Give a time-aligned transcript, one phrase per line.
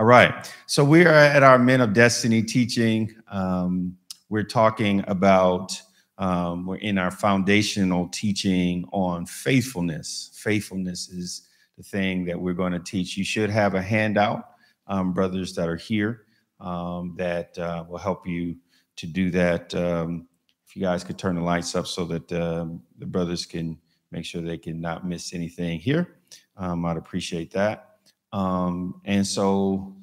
[0.00, 0.48] All right.
[0.66, 3.12] So we are at our Men of Destiny teaching.
[3.32, 3.96] Um,
[4.28, 5.72] we're talking about,
[6.18, 10.30] um, we're in our foundational teaching on faithfulness.
[10.34, 13.16] Faithfulness is the thing that we're going to teach.
[13.16, 14.50] You should have a handout,
[14.86, 16.26] um, brothers that are here,
[16.60, 18.54] um, that uh, will help you
[18.94, 19.74] to do that.
[19.74, 20.28] Um,
[20.64, 23.76] if you guys could turn the lights up so that um, the brothers can
[24.12, 26.18] make sure they can not miss anything here,
[26.56, 27.87] I'd appreciate that.
[28.32, 29.94] Um, and so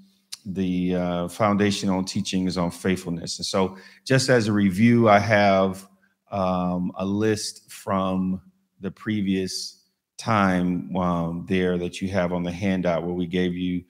[0.46, 3.40] the uh, foundational teaching is on faithfulness.
[3.40, 5.88] And so, just as a review, I have
[6.32, 8.42] um, a list from
[8.80, 9.84] the previous
[10.18, 13.84] time um, there that you have on the handout where we gave you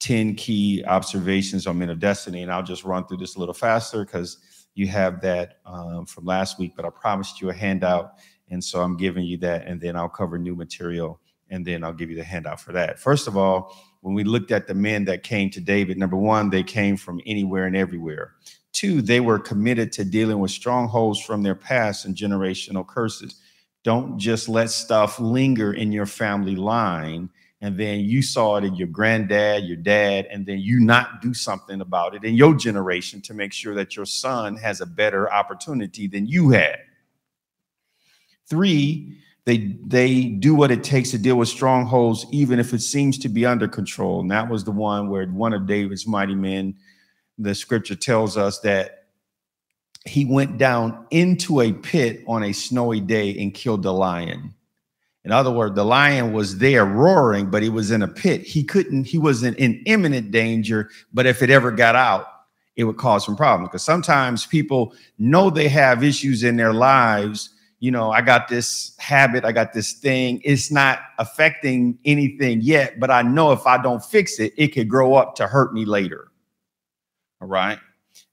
[0.00, 2.42] 10 key observations on men of destiny.
[2.42, 4.38] And I'll just run through this a little faster because
[4.74, 8.14] you have that um, from last week, but I promised you a handout.
[8.50, 11.20] And so I'm giving you that, and then I'll cover new material
[11.50, 12.98] and then I'll give you the handout for that.
[12.98, 16.50] First of all, when we looked at the men that came to David, number one,
[16.50, 18.34] they came from anywhere and everywhere.
[18.72, 23.40] Two, they were committed to dealing with strongholds from their past and generational curses.
[23.82, 28.76] Don't just let stuff linger in your family line and then you saw it in
[28.76, 33.20] your granddad, your dad, and then you not do something about it in your generation
[33.22, 36.78] to make sure that your son has a better opportunity than you had.
[38.48, 39.18] Three,
[39.48, 43.30] they they do what it takes to deal with strongholds, even if it seems to
[43.30, 44.20] be under control.
[44.20, 46.76] And that was the one where one of David's mighty men,
[47.38, 49.06] the scripture tells us that
[50.04, 54.52] he went down into a pit on a snowy day and killed the lion.
[55.24, 58.42] In other words, the lion was there roaring, but he was in a pit.
[58.42, 62.26] He couldn't, he wasn't in imminent danger, but if it ever got out,
[62.76, 63.70] it would cause some problems.
[63.70, 68.96] Because sometimes people know they have issues in their lives you know, I got this
[69.08, 70.42] habit, I got this thing.
[70.44, 74.86] It's not affecting anything yet, but I know if I don't fix it, it could
[74.86, 76.28] grow up to hurt me later.
[77.40, 77.78] All right.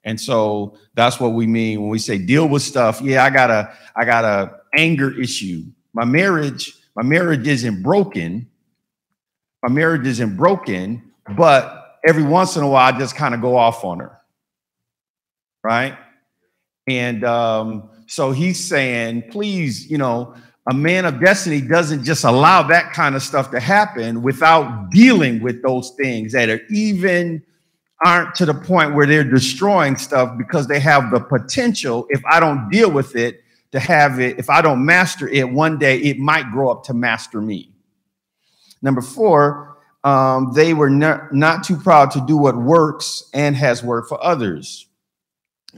[0.03, 3.01] And so that's what we mean when we say deal with stuff.
[3.01, 5.63] Yeah, I got a I got a anger issue.
[5.93, 8.49] My marriage, my marriage isn't broken.
[9.63, 13.55] My marriage isn't broken, but every once in a while I just kind of go
[13.55, 14.19] off on her.
[15.63, 15.97] Right?
[16.85, 20.35] And um so he's saying, please, you know,
[20.67, 25.41] a man of destiny doesn't just allow that kind of stuff to happen without dealing
[25.41, 27.43] with those things that are even
[28.03, 32.39] aren't to the point where they're destroying stuff because they have the potential if i
[32.39, 36.17] don't deal with it to have it if i don't master it one day it
[36.17, 37.71] might grow up to master me.
[38.81, 43.83] Number four um, they were not, not too proud to do what works and has
[43.83, 44.87] worked for others.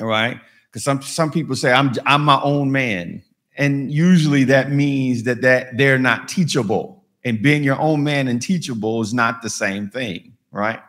[0.02, 0.38] All right?
[0.70, 3.24] Because some some people say I'm I'm my own man,
[3.58, 7.04] and usually that means that that they're not teachable.
[7.24, 10.80] And being your own man and teachable is not the same thing, right?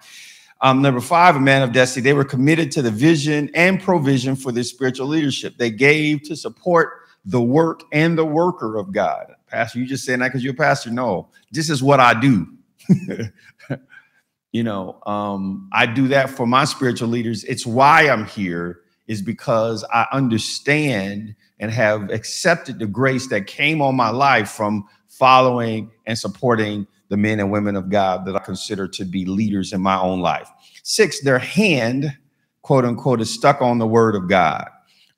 [0.61, 2.03] Um, number five, a man of destiny.
[2.03, 5.57] They were committed to the vision and provision for their spiritual leadership.
[5.57, 9.35] They gave to support the work and the worker of God.
[9.47, 10.91] Pastor, you just saying that because you're a pastor?
[10.91, 12.47] No, this is what I do.
[14.53, 17.45] you know, um, I do that for my spiritual leaders.
[17.45, 23.83] It's why I'm here is because I understand and have accepted the grace that came
[23.83, 28.41] on my life from following and supporting the men and women of God that I
[28.41, 30.51] consider to be leaders in my own life.
[30.83, 32.17] Six, their hand,
[32.63, 34.69] quote unquote, is stuck on the word of God.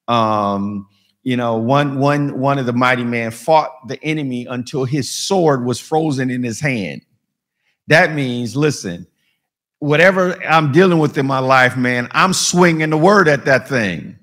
[0.08, 0.88] Um,
[1.22, 5.66] you know, one one one of the mighty men fought the enemy until his sword
[5.66, 7.02] was frozen in his hand.
[7.88, 9.06] That means, listen,
[9.80, 14.18] whatever I'm dealing with in my life, man, I'm swinging the word at that thing.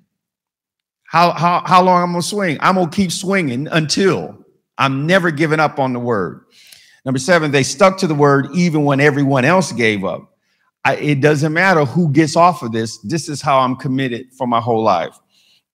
[1.08, 2.58] How how how long I'm gonna swing?
[2.60, 4.46] I'm gonna keep swinging until
[4.78, 6.46] I'm never giving up on the word.
[7.06, 10.38] Number seven, they stuck to the word even when everyone else gave up.
[10.84, 12.98] I, it doesn't matter who gets off of this.
[13.00, 15.18] This is how I'm committed for my whole life.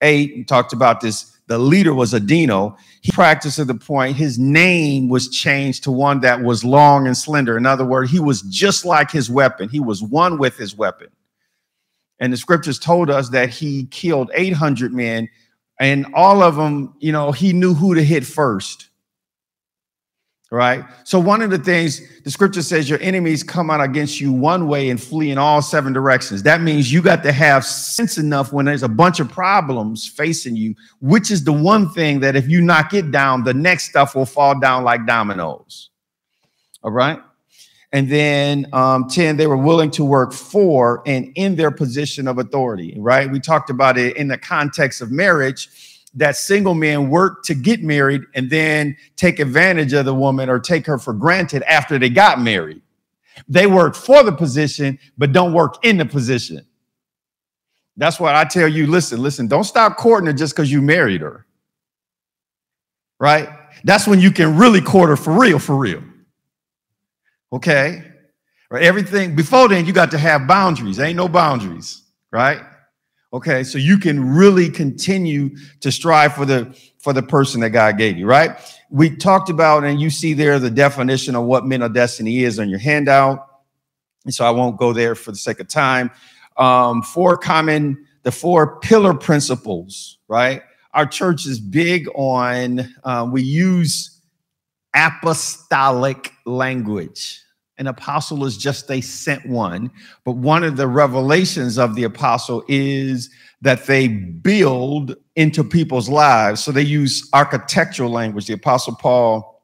[0.00, 2.76] Eight, talked about this the leader was Adino.
[3.02, 7.16] He practiced to the point his name was changed to one that was long and
[7.16, 7.56] slender.
[7.58, 9.68] In other words, he was just like his weapon.
[9.68, 11.08] He was one with his weapon.
[12.24, 15.28] And the scriptures told us that he killed 800 men,
[15.78, 18.88] and all of them, you know, he knew who to hit first
[20.54, 20.84] right?
[21.02, 24.68] So one of the things the scripture says your enemies come out against you one
[24.68, 26.44] way and flee in all seven directions.
[26.44, 30.54] That means you got to have sense enough when there's a bunch of problems facing
[30.54, 34.14] you, which is the one thing that if you knock it down, the next stuff
[34.14, 35.90] will fall down like dominoes.
[36.84, 37.18] All right.
[37.94, 42.38] And then um, 10, they were willing to work for and in their position of
[42.38, 43.30] authority, right?
[43.30, 47.84] We talked about it in the context of marriage that single men work to get
[47.84, 52.10] married and then take advantage of the woman or take her for granted after they
[52.10, 52.82] got married.
[53.48, 56.66] They work for the position, but don't work in the position.
[57.96, 61.20] That's why I tell you listen, listen, don't stop courting her just because you married
[61.20, 61.46] her.
[63.20, 63.48] Right?
[63.84, 66.02] That's when you can really court her for real, for real.
[67.54, 68.02] Okay?
[68.70, 68.82] Right?
[68.82, 70.98] Everything before then, you got to have boundaries.
[70.98, 72.02] Ain't no boundaries,
[72.32, 72.60] right?
[73.32, 77.98] Okay, so you can really continue to strive for the for the person that God
[77.98, 78.58] gave you, right?
[78.90, 82.58] We talked about, and you see there the definition of what men of destiny is
[82.58, 83.46] on your handout.
[84.24, 86.10] And so I won't go there for the sake of time.
[86.56, 90.62] Um, four common, the four pillar principles, right?
[90.94, 94.13] Our church is big on, uh, we use
[94.94, 97.40] apostolic language.
[97.78, 99.90] An apostle is just a sent one.
[100.24, 103.30] But one of the revelations of the apostle is
[103.62, 106.62] that they build into people's lives.
[106.62, 108.46] So they use architectural language.
[108.46, 109.62] The Apostle Paul,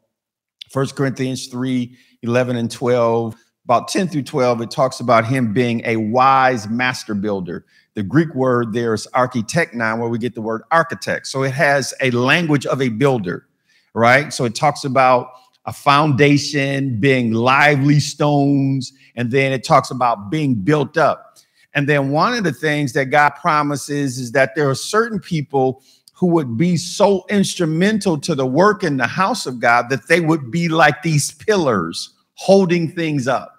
[0.73, 3.35] 1 Corinthians 3 11 and 12,
[3.65, 7.65] about 10 through 12, it talks about him being a wise master builder.
[7.95, 11.27] The Greek word there is architecton, where we get the word architect.
[11.29, 13.47] So it has a language of a builder,
[13.95, 14.33] right?
[14.33, 15.31] So it talks about
[15.67, 21.39] a foundation being lively stones, and then it talks about being built up.
[21.75, 25.83] And then one of the things that God promises is that there are certain people
[26.15, 30.21] who would be so instrumental to the work in the house of God that they
[30.21, 33.55] would be like these pillars holding things up.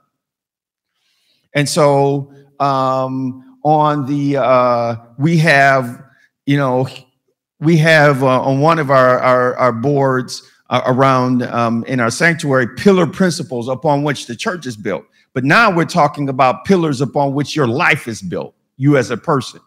[1.56, 6.04] And so um, on the, uh, we have,
[6.46, 6.88] you know,
[7.62, 12.10] we have uh, on one of our, our, our boards uh, around um, in our
[12.10, 15.06] sanctuary pillar principles upon which the church is built.
[15.34, 19.18] But now we're talking about pillars upon which your life is built, you as a
[19.18, 19.62] person.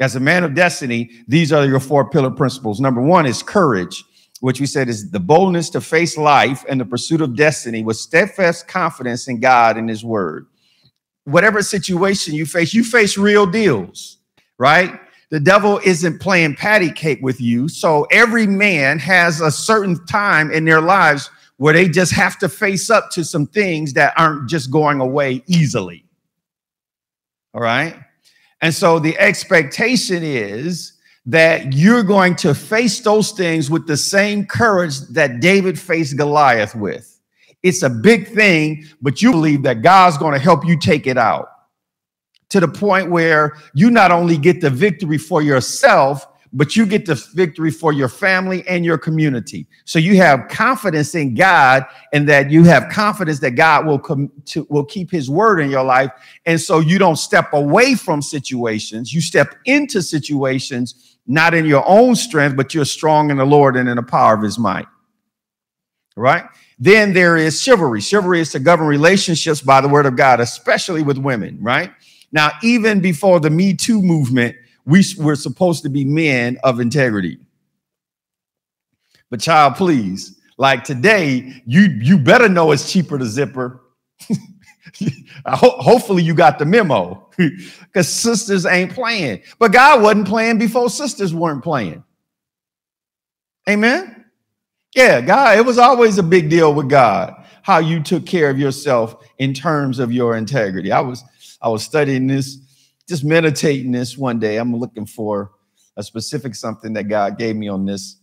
[0.00, 2.80] As a man of destiny, these are your four pillar principles.
[2.80, 4.04] Number one is courage,
[4.40, 7.96] which we said is the boldness to face life and the pursuit of destiny with
[7.96, 10.46] steadfast confidence in God and His Word.
[11.24, 14.18] Whatever situation you face, you face real deals,
[14.58, 15.00] right?
[15.30, 17.68] The devil isn't playing patty cake with you.
[17.68, 22.48] So every man has a certain time in their lives where they just have to
[22.48, 26.04] face up to some things that aren't just going away easily.
[27.54, 27.96] All right.
[28.60, 30.92] And so the expectation is
[31.24, 36.74] that you're going to face those things with the same courage that David faced Goliath
[36.74, 37.20] with.
[37.64, 41.18] It's a big thing, but you believe that God's going to help you take it
[41.18, 41.48] out
[42.50, 47.04] to the point where you not only get the victory for yourself, but you get
[47.04, 49.66] the victory for your family and your community.
[49.84, 54.30] So you have confidence in God and that you have confidence that God will come
[54.46, 56.10] to will keep his word in your life.
[56.46, 61.84] And so you don't step away from situations, you step into situations not in your
[61.86, 64.86] own strength, but you're strong in the Lord and in the power of his might.
[66.16, 66.44] Right?
[66.78, 68.00] Then there is chivalry.
[68.00, 71.90] Chivalry is to govern relationships by the word of God, especially with women, right?
[72.32, 77.38] Now, even before the Me Too movement, we were supposed to be men of integrity.
[79.30, 83.82] But child, please, like today, you you better know it's cheaper to zipper.
[85.46, 89.42] Ho- hopefully you got the memo because sisters ain't playing.
[89.58, 92.02] But God wasn't playing before sisters weren't playing.
[93.68, 94.24] Amen.
[94.94, 98.60] Yeah, God, it was always a big deal with God how you took care of
[98.60, 100.92] yourself in terms of your integrity.
[100.92, 101.24] I was
[101.66, 102.58] I was studying this
[103.08, 104.58] just meditating this one day.
[104.58, 105.50] I'm looking for
[105.96, 108.20] a specific something that God gave me on this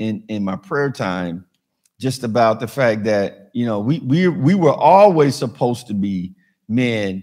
[0.00, 1.46] in in my prayer time,
[2.00, 6.34] just about the fact that you know we we we were always supposed to be
[6.68, 7.22] men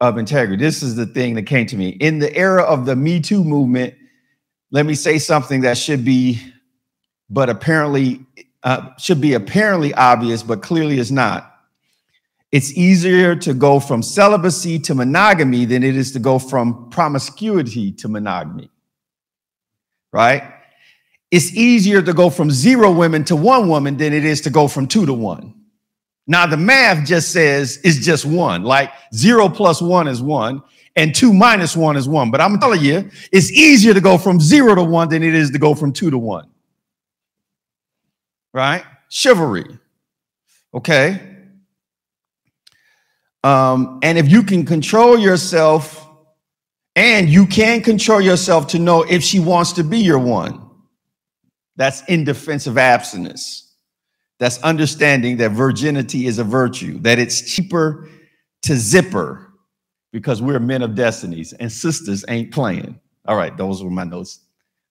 [0.00, 0.62] of integrity.
[0.62, 3.42] This is the thing that came to me in the era of the Me Too
[3.42, 3.94] movement.
[4.70, 6.40] Let me say something that should be,
[7.28, 8.24] but apparently
[8.62, 11.51] uh, should be apparently obvious, but clearly is not
[12.52, 17.90] it's easier to go from celibacy to monogamy than it is to go from promiscuity
[17.92, 18.70] to monogamy.
[20.12, 20.42] Right?
[21.30, 24.68] It's easier to go from zero women to one woman than it is to go
[24.68, 25.54] from two to one.
[26.26, 30.62] Now, the math just says it's just one, like zero plus one is one,
[30.94, 32.30] and two minus one is one.
[32.30, 35.50] But I'm telling you, it's easier to go from zero to one than it is
[35.52, 36.48] to go from two to one.
[38.52, 38.84] Right?
[39.08, 39.78] Chivalry.
[40.74, 41.31] Okay.
[43.44, 46.02] Um, and if you can control yourself,
[46.94, 50.70] and you can control yourself to know if she wants to be your one,
[51.76, 53.74] that's in defensive abstinence.
[54.38, 58.08] That's understanding that virginity is a virtue, that it's cheaper
[58.62, 59.52] to zipper
[60.12, 63.00] because we're men of destinies and sisters ain't playing.
[63.26, 64.40] All right, those were my notes.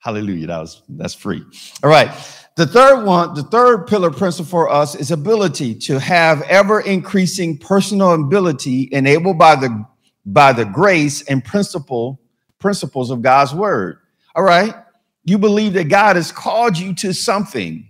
[0.01, 0.47] Hallelujah.
[0.47, 1.43] That was that's free.
[1.83, 2.11] All right.
[2.57, 7.57] The third one, the third pillar principle for us is ability to have ever increasing
[7.57, 9.85] personal ability enabled by the
[10.25, 12.19] by the grace and principle
[12.59, 13.99] principles of God's word.
[14.35, 14.75] All right.
[15.23, 17.89] You believe that God has called you to something.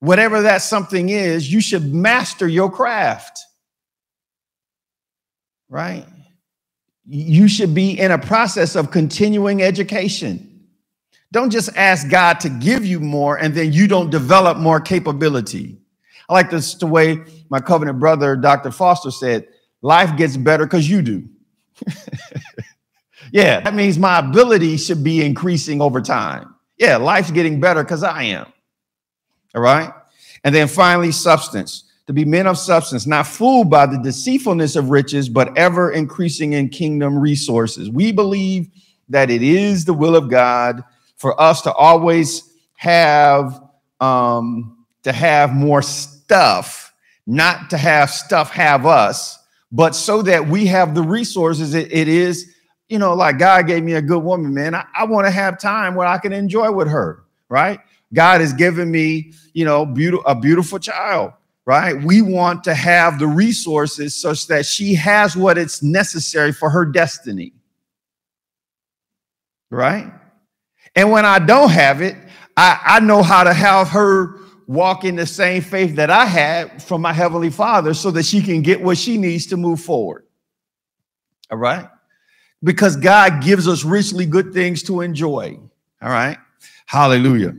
[0.00, 3.40] Whatever that something is, you should master your craft.
[5.70, 6.04] Right?
[7.06, 10.53] You should be in a process of continuing education.
[11.34, 15.76] Don't just ask God to give you more and then you don't develop more capability.
[16.28, 18.70] I like this the way my covenant brother, Dr.
[18.70, 19.48] Foster, said
[19.82, 21.28] life gets better because you do.
[23.32, 26.54] yeah, that means my ability should be increasing over time.
[26.78, 28.46] Yeah, life's getting better because I am.
[29.56, 29.92] All right.
[30.44, 34.90] And then finally, substance to be men of substance, not fooled by the deceitfulness of
[34.90, 37.90] riches, but ever increasing in kingdom resources.
[37.90, 38.68] We believe
[39.08, 40.84] that it is the will of God
[41.24, 43.58] for us to always have
[43.98, 46.92] um, to have more stuff,
[47.26, 49.38] not to have stuff have us,
[49.72, 51.72] but so that we have the resources.
[51.72, 52.54] it, it is,
[52.90, 54.74] you know, like God gave me a good woman, man.
[54.74, 57.80] I, I want to have time where I can enjoy with her, right?
[58.12, 61.32] God has given me, you know, beautiful a beautiful child
[61.66, 61.96] right?
[62.04, 66.84] We want to have the resources such that she has what it's necessary for her
[66.84, 67.54] destiny,
[69.70, 70.12] right?
[70.96, 72.16] And when I don't have it,
[72.56, 76.82] I, I know how to have her walk in the same faith that I had
[76.82, 80.24] from my Heavenly Father so that she can get what she needs to move forward.
[81.50, 81.88] All right?
[82.62, 85.58] Because God gives us richly good things to enjoy.
[86.00, 86.38] All right?
[86.86, 87.54] Hallelujah.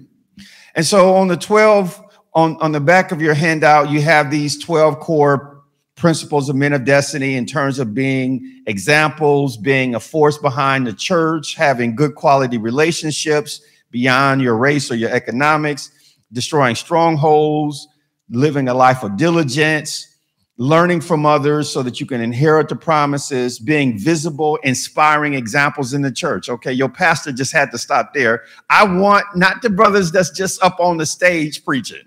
[0.76, 2.02] And so on the 12
[2.34, 5.55] on, on the back of your handout, you have these 12 core
[5.96, 10.94] principles of men of destiny in terms of being examples, being a force behind the
[10.94, 13.62] church, having good quality relationships
[13.92, 15.92] beyond your race or your economics,
[16.34, 17.88] destroying strongholds,
[18.30, 20.16] living a life of diligence,
[20.58, 26.02] learning from others so that you can inherit the promises, being visible, inspiring examples in
[26.02, 26.50] the church.
[26.50, 28.44] Okay, your pastor just had to stop there.
[28.70, 32.04] I want not the brothers that's just up on the stage preaching.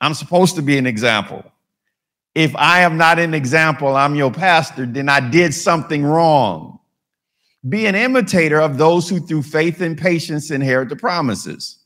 [0.00, 1.44] I'm supposed to be an example.
[2.34, 6.80] If I am not an example, I'm your pastor, then I did something wrong.
[7.68, 11.78] Be an imitator of those who, through faith and patience, inherit the promises.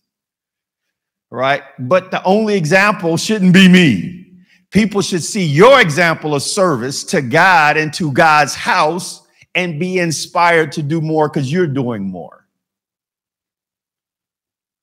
[1.31, 1.63] Right?
[1.79, 4.19] But the only example shouldn't be me.
[4.71, 9.99] People should see your example of service to God and to God's house and be
[9.99, 12.47] inspired to do more because you're doing more.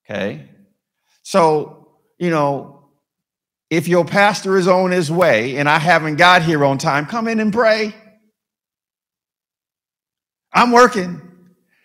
[0.10, 0.50] Okay.
[1.24, 2.75] So, you know,
[3.70, 7.28] if your pastor is on his way and I haven't got here on time, come
[7.28, 7.94] in and pray.
[10.54, 11.22] I'm working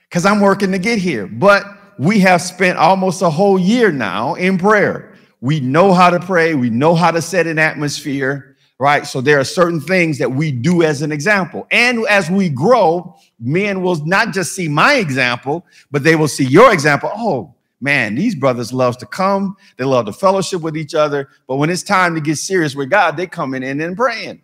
[0.09, 1.27] because I'm working to get here.
[1.27, 1.65] But
[1.99, 5.15] we have spent almost a whole year now in prayer.
[5.41, 9.07] We know how to pray, we know how to set an atmosphere, right?
[9.07, 11.67] So there are certain things that we do as an example.
[11.71, 16.45] And as we grow, men will not just see my example, but they will see
[16.45, 17.11] your example.
[17.15, 19.57] Oh, man, these brothers love to come.
[19.77, 21.29] They love to fellowship with each other.
[21.47, 24.43] But when it's time to get serious with God, they coming in and praying.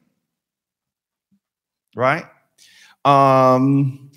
[1.95, 2.25] Right?
[3.05, 4.11] Um,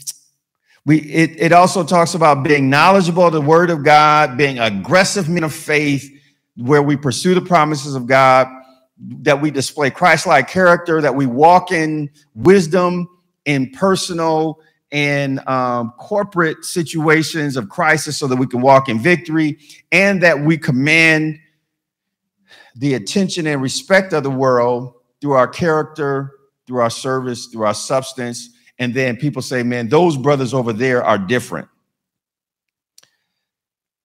[0.85, 5.29] we it, it also talks about being knowledgeable of the word of God, being aggressive
[5.29, 6.09] men of faith,
[6.55, 8.47] where we pursue the promises of God,
[8.97, 13.07] that we display Christ-like character, that we walk in wisdom,
[13.45, 14.59] in personal
[14.91, 19.57] in um, corporate situations of crisis so that we can walk in victory
[19.91, 21.39] and that we command
[22.75, 26.31] the attention and respect of the world through our character,
[26.65, 28.49] through our service, through our substance.
[28.79, 31.67] And then people say, man, those brothers over there are different.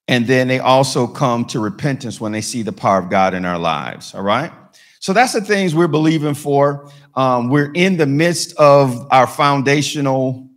[0.09, 3.45] And then they also come to repentance when they see the power of God in
[3.45, 4.15] our lives.
[4.15, 4.53] All right.
[5.01, 6.91] So that's the things we're believing for.
[7.15, 10.49] Um, we're in the midst of our foundational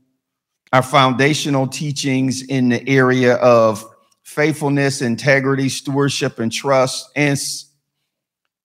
[0.74, 3.86] our foundational teachings in the area of
[4.24, 7.40] faithfulness, integrity, stewardship, and trust, and,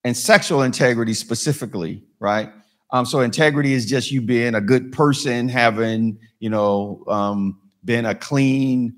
[0.04, 2.50] and sexual integrity specifically, right?
[2.90, 8.04] Um, so integrity is just you being a good person, having, you know, um, been
[8.04, 8.96] a clean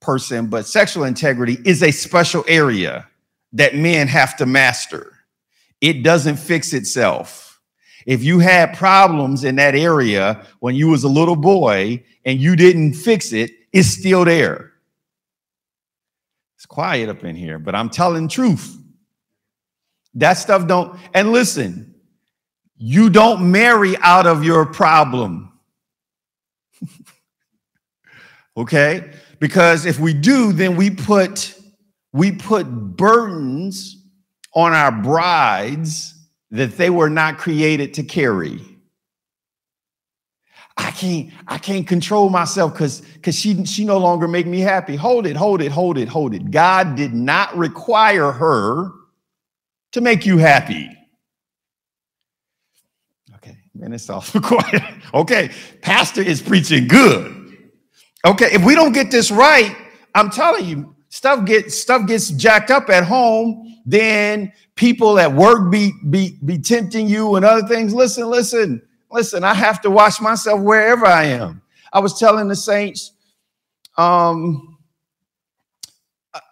[0.00, 3.06] person, but sexual integrity is a special area
[3.52, 5.12] that men have to master.
[5.80, 7.45] It doesn't fix itself
[8.06, 12.54] if you had problems in that area when you was a little boy and you
[12.54, 14.72] didn't fix it, it's still there.
[16.56, 18.78] It's quiet up in here, but I'm telling truth.
[20.14, 21.96] That stuff don't, and listen,
[22.78, 25.52] you don't marry out of your problem.
[28.56, 29.12] okay?
[29.40, 31.54] Because if we do, then we put
[32.12, 34.02] we put burdens
[34.54, 36.15] on our brides
[36.50, 38.60] that they were not created to carry.
[40.76, 44.94] I can't, I can't control myself because because she she no longer make me happy.
[44.94, 46.50] Hold it, hold it, hold it, hold it.
[46.50, 48.90] God did not require her
[49.92, 50.90] to make you happy.
[53.36, 54.82] Okay, man, it's all quiet.
[55.14, 55.50] Okay,
[55.80, 57.32] pastor is preaching good.
[58.26, 59.74] Okay, if we don't get this right,
[60.14, 63.76] I'm telling you, stuff gets stuff gets jacked up at home.
[63.86, 67.94] Then people at work be be be tempting you and other things.
[67.94, 71.62] Listen, listen Listen, I have to watch myself wherever I am.
[71.92, 73.12] I was telling the saints,
[73.96, 74.78] um,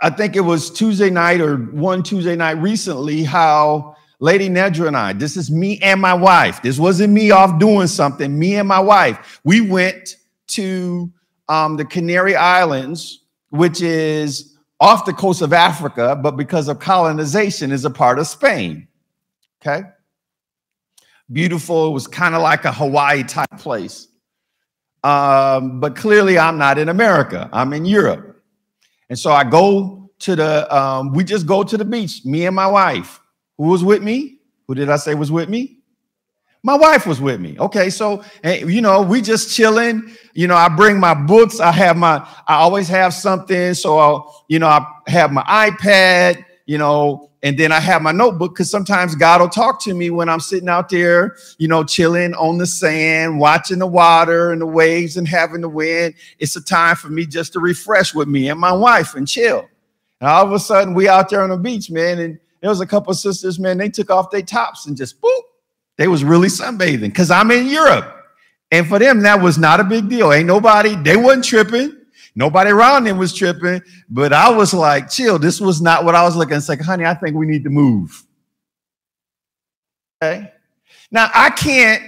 [0.01, 4.97] I think it was Tuesday night or one Tuesday night recently, how Lady Nedra and
[4.97, 6.63] I, this is me and my wife.
[6.63, 8.39] This wasn't me off doing something.
[8.39, 10.17] Me and my wife, we went
[10.49, 11.13] to
[11.49, 13.24] um, the Canary Islands,
[13.55, 18.27] which is off the coast of Africa, but because of colonization, is a part of
[18.27, 18.89] Spain.
[19.63, 19.85] Okay
[21.33, 21.89] beautiful.
[21.89, 24.09] It was kind of like a Hawaii type place.
[25.03, 28.43] Um, but clearly, I'm not in America, I'm in Europe.
[29.11, 32.57] And so I go to the, um, we just go to the beach, me and
[32.57, 33.21] my wife.
[33.59, 34.39] Who was with me?
[34.67, 35.79] Who did I say was with me?
[36.65, 37.57] My wife was with me.
[37.59, 40.17] Okay, so eh, you know, we just chilling.
[40.33, 41.61] You know, I bring my books.
[41.61, 43.75] I have my, I always have something.
[43.75, 46.43] So I'll, you know, I have my iPad.
[46.67, 50.09] You know, and then I have my notebook because sometimes God will talk to me
[50.09, 54.63] when I'm sitting out there, you know, chilling on the sand, watching the water and
[54.63, 56.15] the waves and having the wind.
[56.39, 59.69] It's a time for me just to refresh with me and my wife and chill.
[60.23, 62.81] And all of a sudden, we out there on the beach, man, and there was
[62.81, 63.77] a couple sisters, man.
[63.77, 65.43] They took off their tops and just boop.
[65.97, 68.13] They was really sunbathing because I'm in Europe,
[68.71, 70.33] and for them that was not a big deal.
[70.33, 70.97] Ain't nobody.
[70.97, 71.97] They wasn't tripping.
[72.37, 75.39] Nobody around them was tripping, but I was like, chill.
[75.39, 76.57] This was not what I was looking.
[76.57, 78.25] It's like, honey, I think we need to move.
[80.21, 80.53] Okay.
[81.13, 82.03] Now I can't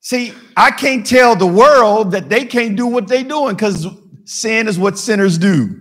[0.00, 3.86] see, I can't tell the world that they can't do what they're doing because
[4.24, 5.80] sin is what sinners do.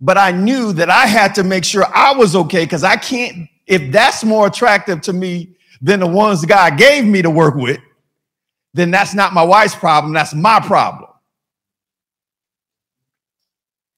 [0.00, 3.48] But I knew that I had to make sure I was okay because I can't,
[3.66, 7.80] if that's more attractive to me than the ones God gave me to work with,
[8.72, 10.12] then that's not my wife's problem.
[10.12, 11.10] That's my problem.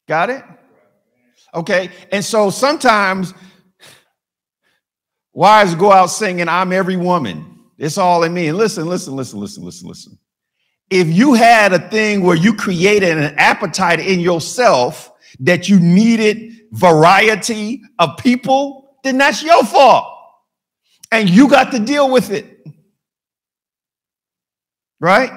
[0.08, 0.44] Got it?
[1.54, 1.90] Okay.
[2.12, 3.32] And so sometimes
[5.32, 7.60] wives go out singing, I'm every woman.
[7.78, 8.48] It's all in me.
[8.48, 10.18] And listen, listen, listen, listen, listen, listen.
[10.90, 15.10] If you had a thing where you created an appetite in yourself
[15.40, 20.15] that you needed variety of people, then that's your fault.
[21.12, 22.66] And you got to deal with it.
[25.00, 25.30] Right?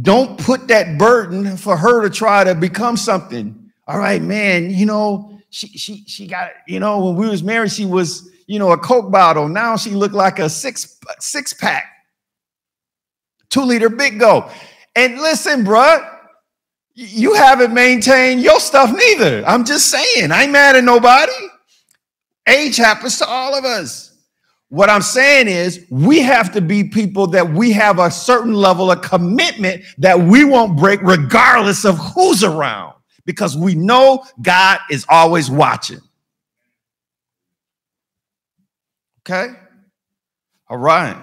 [0.00, 4.86] Don't put that burden for her to try to become something all right, man, you
[4.86, 8.70] know, she she she got, you know, when we was married, she was, you know,
[8.70, 9.48] a Coke bottle.
[9.48, 11.84] Now she looked like a six six pack,
[13.50, 14.48] two liter big go.
[14.94, 16.08] And listen, bruh,
[16.94, 19.44] you haven't maintained your stuff neither.
[19.46, 21.32] I'm just saying, I ain't mad at nobody.
[22.46, 24.11] Age happens to all of us.
[24.72, 28.90] What I'm saying is, we have to be people that we have a certain level
[28.90, 32.94] of commitment that we won't break, regardless of who's around
[33.26, 36.00] because we know God is always watching.
[39.20, 39.52] Okay?
[40.70, 41.20] All right.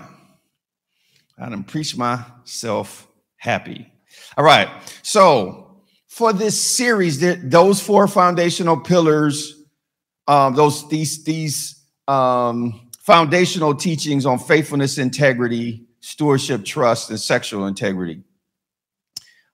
[1.39, 3.07] I done preach myself
[3.38, 3.91] happy.
[4.38, 4.69] All right.
[5.01, 9.63] So for this series, those four foundational pillars,
[10.27, 18.22] um, those these these um, foundational teachings on faithfulness, integrity, stewardship, trust, and sexual integrity.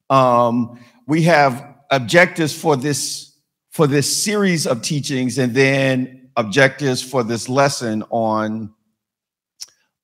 [0.09, 3.37] Um, we have objectives for this
[3.71, 8.73] for this series of teachings and then objectives for this lesson on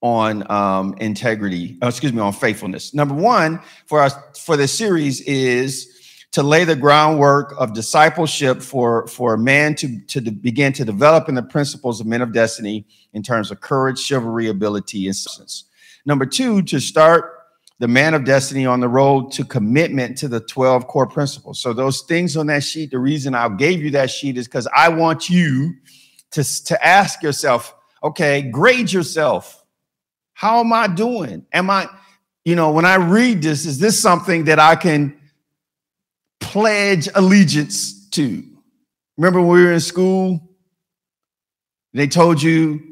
[0.00, 5.20] on um, integrity oh, excuse me on faithfulness number one for us for this series
[5.22, 6.01] is
[6.32, 11.28] to lay the groundwork of discipleship for for a man to to begin to develop
[11.28, 15.64] in the principles of men of destiny in terms of courage chivalry ability and substance
[16.04, 17.42] number two to start
[17.82, 21.58] the man of destiny on the road to commitment to the 12 core principles.
[21.58, 24.68] So those things on that sheet, the reason I gave you that sheet is because
[24.72, 25.74] I want you
[26.30, 29.64] to, to ask yourself, okay, grade yourself.
[30.32, 31.44] How am I doing?
[31.52, 31.88] Am I,
[32.44, 35.18] you know, when I read this, is this something that I can
[36.42, 38.44] pledge allegiance to?
[39.16, 40.50] Remember when we were in school?
[41.94, 42.82] They told you,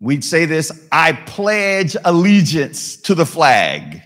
[0.00, 4.02] we'd say this, I pledge allegiance to the flag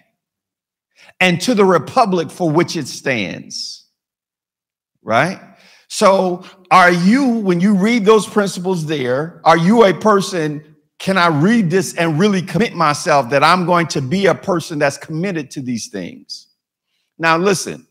[1.21, 3.89] and to the republic for which it stands.
[5.03, 5.41] right?
[5.89, 10.77] So, are you, when you read those principles there, are you a person?
[10.99, 14.79] Can I read this and really commit myself that I'm going to be a person
[14.79, 16.49] that's committed to these things?
[17.19, 17.87] Now, listen,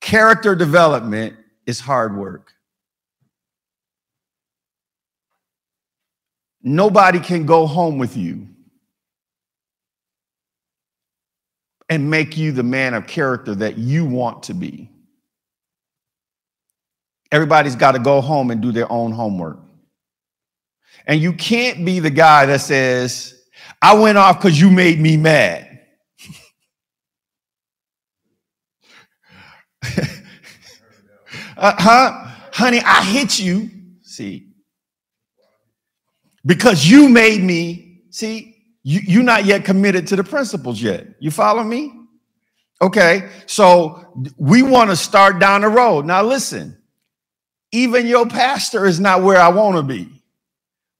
[0.00, 1.36] character development
[1.66, 2.52] is hard work.
[6.62, 8.48] Nobody can go home with you
[11.88, 14.90] and make you the man of character that you want to be.
[17.32, 19.58] Everybody's got to go home and do their own homework.
[21.06, 23.34] And you can't be the guy that says,
[23.80, 25.69] I went off because you made me mad.
[31.56, 32.26] uh, huh?
[32.52, 33.70] Honey, I hit you.
[34.02, 34.50] See,
[36.44, 41.06] because you made me, see, you, you're not yet committed to the principles yet.
[41.20, 41.92] You follow me?
[42.82, 46.06] Okay, so we want to start down the road.
[46.06, 46.78] Now, listen,
[47.72, 50.08] even your pastor is not where I want to be.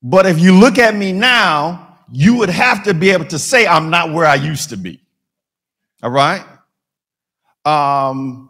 [0.02, 3.66] But if you look at me now, you would have to be able to say,
[3.66, 5.00] I'm not where I used to be.
[6.02, 6.44] All right?
[7.64, 8.49] Um,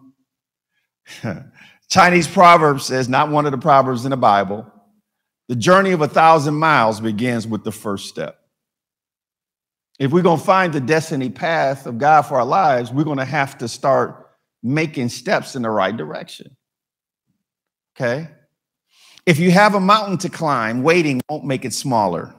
[1.89, 4.71] Chinese proverb says, not one of the proverbs in the Bible,
[5.49, 8.39] the journey of a thousand miles begins with the first step.
[9.99, 13.19] If we're going to find the destiny path of God for our lives, we're going
[13.19, 14.31] to have to start
[14.63, 16.57] making steps in the right direction.
[17.97, 18.29] Okay?
[19.27, 22.35] If you have a mountain to climb, waiting won't make it smaller.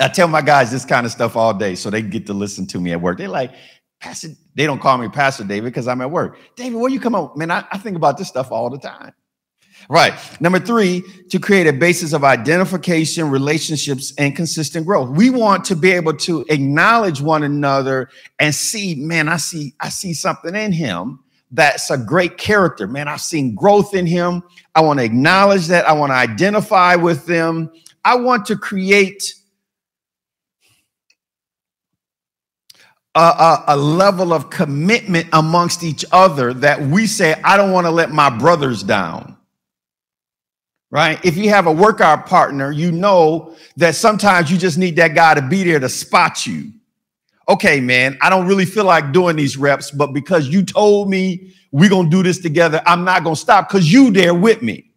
[0.00, 2.66] I tell my guys this kind of stuff all day so they get to listen
[2.68, 3.18] to me at work.
[3.18, 3.52] They're like,
[4.00, 6.38] Pastor, they don't call me Pastor David because I'm at work.
[6.56, 7.36] David, where you come up?
[7.36, 9.12] Man, I, I think about this stuff all the time.
[9.88, 10.14] Right.
[10.40, 15.10] Number three, to create a basis of identification, relationships, and consistent growth.
[15.10, 19.88] We want to be able to acknowledge one another and see, man, I see, I
[19.88, 21.18] see something in him
[21.52, 22.86] that's a great character.
[22.86, 24.42] Man, I've seen growth in him.
[24.74, 25.86] I want to acknowledge that.
[25.86, 27.70] I want to identify with them.
[28.04, 29.34] I want to create
[33.14, 37.90] a, a, level of commitment amongst each other that we say, I don't want to
[37.90, 39.36] let my brothers down
[40.92, 41.24] right?
[41.24, 45.34] If you have a workout partner, you know that sometimes you just need that guy
[45.34, 46.70] to be there to spot you.
[47.48, 51.54] Okay, man, I don't really feel like doing these reps, but because you told me
[51.72, 54.62] we're going to do this together, I'm not going to stop because you there with
[54.62, 54.91] me.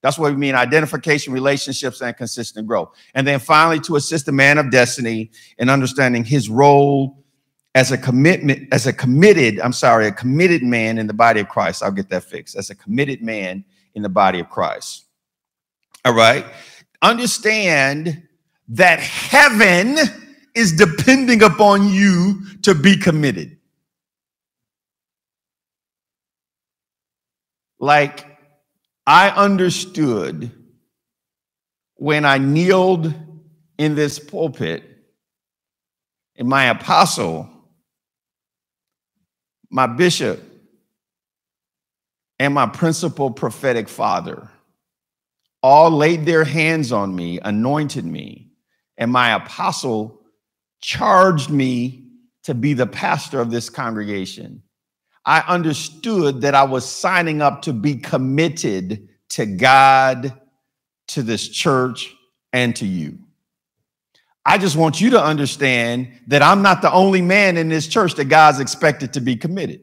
[0.00, 2.94] That's what we mean identification, relationships, and consistent growth.
[3.14, 7.24] And then finally, to assist the man of destiny in understanding his role
[7.74, 11.48] as a commitment, as a committed, I'm sorry, a committed man in the body of
[11.48, 11.82] Christ.
[11.82, 12.56] I'll get that fixed.
[12.56, 15.06] As a committed man in the body of Christ.
[16.04, 16.44] All right.
[17.02, 18.22] Understand
[18.68, 19.96] that heaven
[20.54, 23.56] is depending upon you to be committed.
[27.78, 28.27] Like
[29.08, 30.52] I understood
[31.94, 33.14] when I kneeled
[33.78, 34.84] in this pulpit,
[36.36, 37.48] and my apostle,
[39.70, 40.42] my bishop,
[42.38, 44.50] and my principal prophetic father
[45.62, 48.50] all laid their hands on me, anointed me,
[48.98, 50.20] and my apostle
[50.82, 52.10] charged me
[52.42, 54.62] to be the pastor of this congregation.
[55.28, 60.32] I understood that I was signing up to be committed to God,
[61.08, 62.16] to this church,
[62.54, 63.18] and to you.
[64.46, 68.14] I just want you to understand that I'm not the only man in this church
[68.14, 69.82] that God's expected to be committed.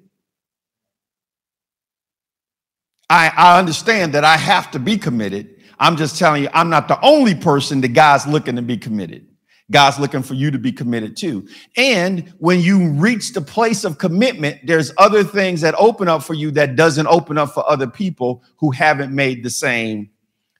[3.08, 5.62] I, I understand that I have to be committed.
[5.78, 9.28] I'm just telling you, I'm not the only person that God's looking to be committed.
[9.72, 11.48] God's looking for you to be committed to.
[11.76, 16.36] And when you reach the place of commitment, there's other things that open up for
[16.36, 20.12] you that doesn't open up for other people who haven't made the same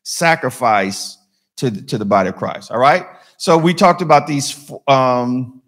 [0.04, 1.20] sacrifice
[1.58, 2.72] to, to the body of Christ.
[2.72, 3.06] All right.
[3.38, 5.62] So we talked about these um,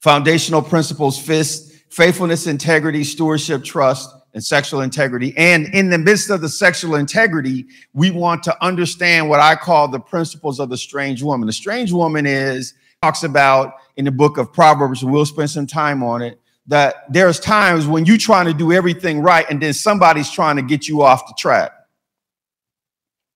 [0.00, 5.34] foundational principles: fist, faithfulness, integrity, stewardship, trust and sexual integrity.
[5.36, 9.88] And in the midst of the sexual integrity, we want to understand what I call
[9.88, 11.46] the principles of the strange woman.
[11.46, 16.02] The strange woman is talks about in the book of Proverbs, we'll spend some time
[16.02, 20.30] on it, that there's times when you're trying to do everything right and then somebody's
[20.30, 21.72] trying to get you off the track.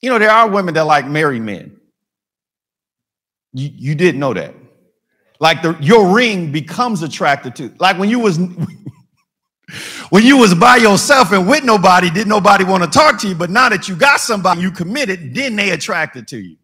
[0.00, 1.80] You know, there are women that like married men.
[3.54, 4.54] You, you did know that.
[5.40, 8.38] Like the your ring becomes attracted to, like when you was
[10.14, 13.34] when you was by yourself and with nobody, didn't nobody want to talk to you.
[13.34, 16.56] But now that you got somebody, you committed, then they attracted to you.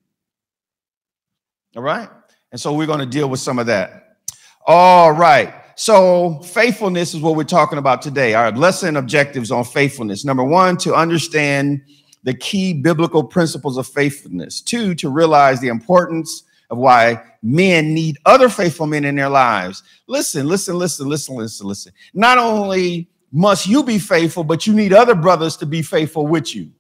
[1.74, 2.08] All right.
[2.52, 4.18] And so we're going to deal with some of that.
[4.64, 5.52] All right.
[5.74, 8.34] So, faithfulness is what we're talking about today.
[8.34, 10.24] Our lesson objectives on faithfulness.
[10.24, 11.82] Number one, to understand
[12.22, 14.60] the key biblical principles of faithfulness.
[14.60, 19.82] Two, to realize the importance of why men need other faithful men in their lives.
[20.06, 21.92] Listen, listen, listen, listen, listen, listen.
[22.14, 26.54] Not only must you be faithful, but you need other brothers to be faithful with
[26.54, 26.70] you.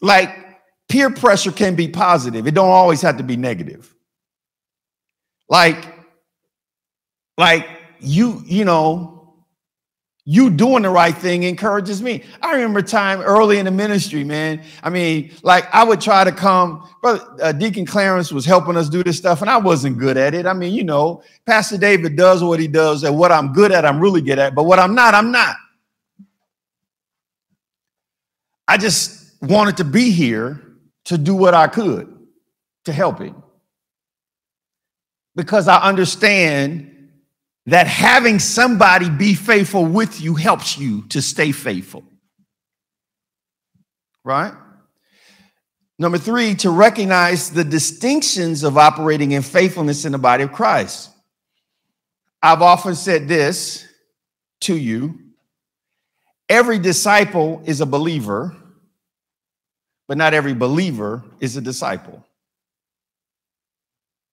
[0.00, 0.30] Like
[0.88, 2.46] peer pressure can be positive.
[2.46, 3.94] It don't always have to be negative.
[5.48, 5.84] Like
[7.36, 7.68] like
[8.00, 9.17] you, you know,
[10.30, 12.22] you doing the right thing encourages me.
[12.42, 14.62] I remember time early in the ministry, man.
[14.82, 18.90] I mean, like I would try to come, but uh, Deacon Clarence was helping us
[18.90, 20.44] do this stuff, and I wasn't good at it.
[20.44, 23.86] I mean, you know, Pastor David does what he does, and what I'm good at,
[23.86, 25.56] I'm really good at, but what I'm not, I'm not.
[28.68, 30.60] I just wanted to be here
[31.06, 32.14] to do what I could
[32.84, 33.42] to help him
[35.34, 36.97] because I understand
[37.68, 42.02] that having somebody be faithful with you helps you to stay faithful.
[44.24, 44.54] Right?
[45.98, 51.10] Number three, to recognize the distinctions of operating in faithfulness in the body of Christ.
[52.42, 53.86] I've often said this
[54.62, 55.18] to you
[56.48, 58.56] every disciple is a believer,
[60.06, 62.24] but not every believer is a disciple.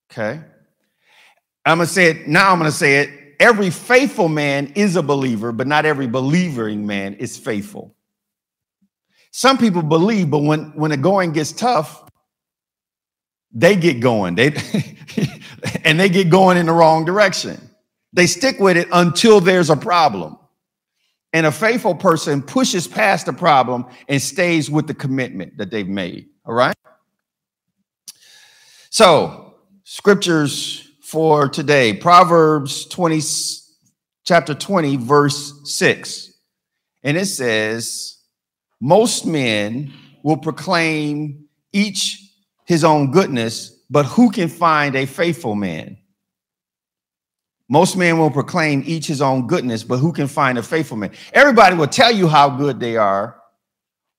[0.09, 0.39] Okay?
[1.65, 4.95] I'm going to say it now, I'm going to say it every faithful man is
[4.95, 7.95] a believer, but not every believing man is faithful.
[9.31, 12.03] Some people believe, but when, when the going gets tough,
[13.51, 14.35] they get going.
[14.35, 14.53] They
[15.83, 17.59] and they get going in the wrong direction.
[18.13, 20.37] They stick with it until there's a problem.
[21.33, 25.87] And a faithful person pushes past the problem and stays with the commitment that they've
[25.87, 26.27] made.
[26.45, 26.75] All right.
[28.89, 30.84] So, scriptures
[31.15, 31.93] for today.
[31.93, 33.21] Proverbs 20,
[34.25, 36.33] chapter 20, verse 6.
[37.03, 38.17] And it says,
[38.81, 42.21] Most men will proclaim each
[42.65, 45.97] his own goodness, but who can find a faithful man?
[47.69, 51.11] Most men will proclaim each his own goodness, but who can find a faithful man?
[51.31, 53.41] Everybody will tell you how good they are,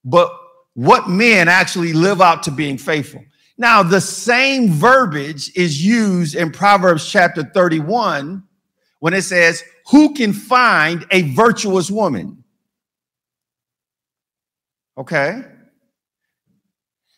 [0.03, 0.35] but
[0.73, 3.23] what men actually live out to being faithful?
[3.59, 8.43] Now, the same verbiage is used in Proverbs chapter 31
[9.01, 12.45] when it says, Who can find a virtuous woman?
[14.99, 15.43] Okay.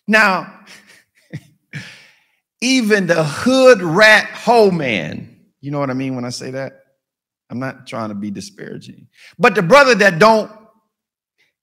[0.06, 0.60] Now,
[2.60, 6.84] even the hood rat hoe man, you know what I mean when I say that?
[7.50, 9.08] I'm not trying to be disparaging.
[9.38, 10.52] But the brother that don't,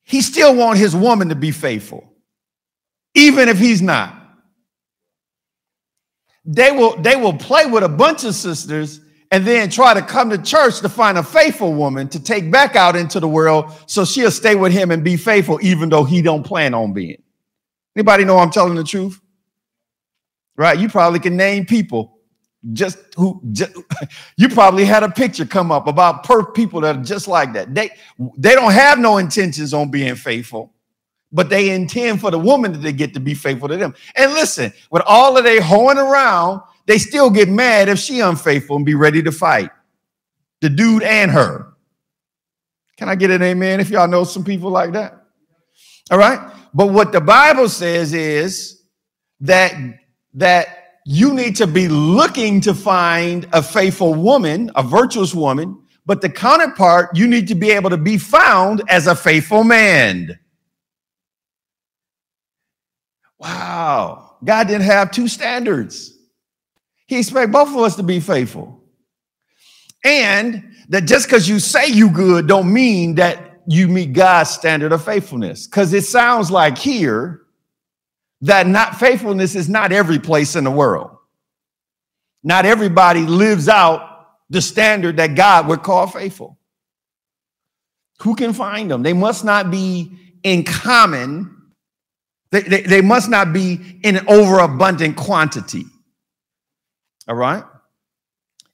[0.04, 2.14] he still want his woman to be faithful,
[3.14, 4.25] even if he's not
[6.46, 10.30] they will they will play with a bunch of sisters and then try to come
[10.30, 14.06] to church to find a faithful woman to take back out into the world so
[14.06, 17.22] she'll stay with him and be faithful even though he don't plan on being.
[17.96, 19.20] Anybody know i'm telling the truth?
[20.56, 20.80] Right?
[20.80, 22.20] You probably can name people
[22.74, 23.74] just who just,
[24.38, 27.74] you probably had a picture come up about per people that are just like that.
[27.74, 27.90] They
[28.38, 30.75] they don't have no intentions on being faithful
[31.36, 33.94] but they intend for the woman that they get to be faithful to them.
[34.16, 38.78] And listen, with all of their hoeing around, they still get mad if she unfaithful
[38.78, 39.70] and be ready to fight.
[40.62, 41.74] The dude and her.
[42.98, 45.26] Can I get an amen if y'all know some people like that?
[46.10, 46.40] All right.
[46.74, 48.84] But what the Bible says is
[49.42, 49.74] that
[50.36, 56.22] that you need to be looking to find a faithful woman, a virtuous woman, but
[56.22, 60.40] the counterpart, you need to be able to be found as a faithful man.
[63.46, 64.38] Wow.
[64.44, 66.18] God didn't have two standards.
[67.06, 68.84] He expected both of us to be faithful.
[70.04, 74.92] And that just because you say you good don't mean that you meet God's standard
[74.92, 75.68] of faithfulness.
[75.68, 77.42] Because it sounds like here
[78.42, 81.16] that not faithfulness is not every place in the world.
[82.44, 86.58] Not everybody lives out the standard that God would call faithful.
[88.22, 89.04] Who can find them?
[89.04, 91.55] They must not be in common
[92.52, 95.86] they, they, they must not be in an overabundant quantity.
[97.28, 97.64] All right.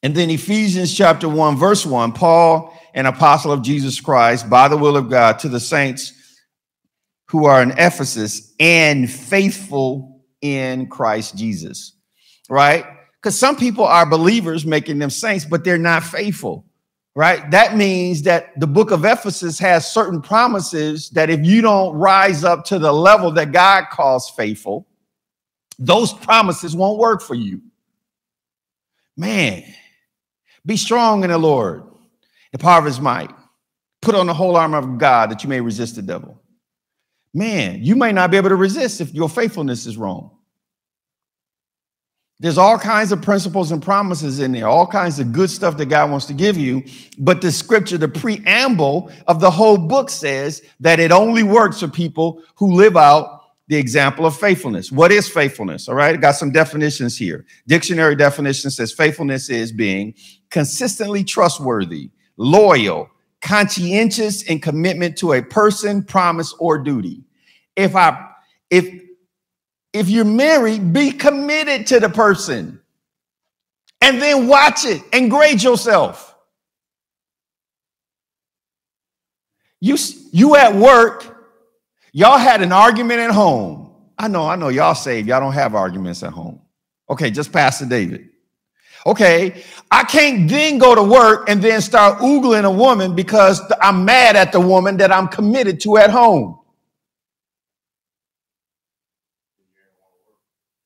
[0.04, 4.78] And then Ephesians chapter 1, verse 1 Paul, an apostle of Jesus Christ, by the
[4.78, 6.14] will of God, to the saints
[7.30, 11.94] who are in Ephesus and faithful in Christ Jesus.
[12.50, 12.86] Right?
[13.22, 16.66] Because some people are believers making them saints, but they're not faithful
[17.16, 17.50] right?
[17.52, 22.44] That means that the book of Ephesus has certain promises that if you don't rise
[22.44, 24.88] up to the level that God calls faithful,
[25.80, 27.62] those promises won't work for you.
[29.18, 29.64] Man,
[30.66, 31.84] Be strong in the Lord,
[32.52, 33.32] the power of his might.
[34.02, 36.42] Put on the whole armor of God that you may resist the devil.
[37.34, 40.32] Man, you may not be able to resist if your faithfulness is wrong.
[42.42, 45.86] There's all kinds of principles and promises in there, all kinds of good stuff that
[45.86, 46.84] God wants to give you.
[47.20, 51.88] But the scripture, the preamble of the whole book says that it only works for
[51.88, 54.92] people who live out the example of faithfulness.
[54.92, 55.88] What is faithfulness?
[55.88, 57.46] All right, I got some definitions here.
[57.68, 60.16] Dictionary definition says faithfulness is being
[60.50, 67.24] consistently trustworthy, loyal, conscientious in commitment to a person, promise, or duty.
[67.76, 68.30] If I
[68.72, 69.00] if
[69.94, 72.80] if you're married, be committed to the person
[74.02, 76.36] and then watch it and grade yourself.
[79.80, 79.98] You,
[80.32, 81.48] you at work,
[82.12, 83.94] y'all had an argument at home.
[84.18, 85.28] I know, I know y'all saved.
[85.28, 86.62] Y'all don't have arguments at home.
[87.10, 88.30] Okay, just Pastor David.
[89.06, 94.06] Okay, I can't then go to work and then start oogling a woman because I'm
[94.06, 96.61] mad at the woman that I'm committed to at home.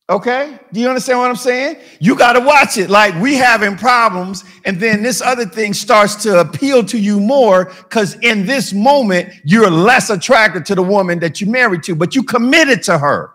[0.08, 0.60] Okay?
[0.72, 1.78] Do you understand what I'm saying?
[2.00, 2.92] You got to watch it.
[2.92, 7.66] Like we having problems, and then this other thing starts to appeal to you more
[7.66, 12.16] because in this moment you're less attracted to the woman that you married to, but
[12.16, 13.32] you committed to her.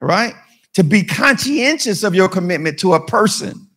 [0.00, 0.34] Right?
[0.74, 3.68] To be conscientious of your commitment to a person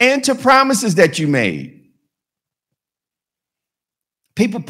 [0.00, 1.82] and to promises that you made.
[4.34, 4.64] People,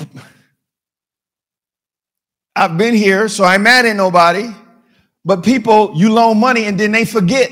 [2.57, 4.53] I've been here, so I'm mad at nobody.
[5.25, 7.51] But people, you loan money and then they forget.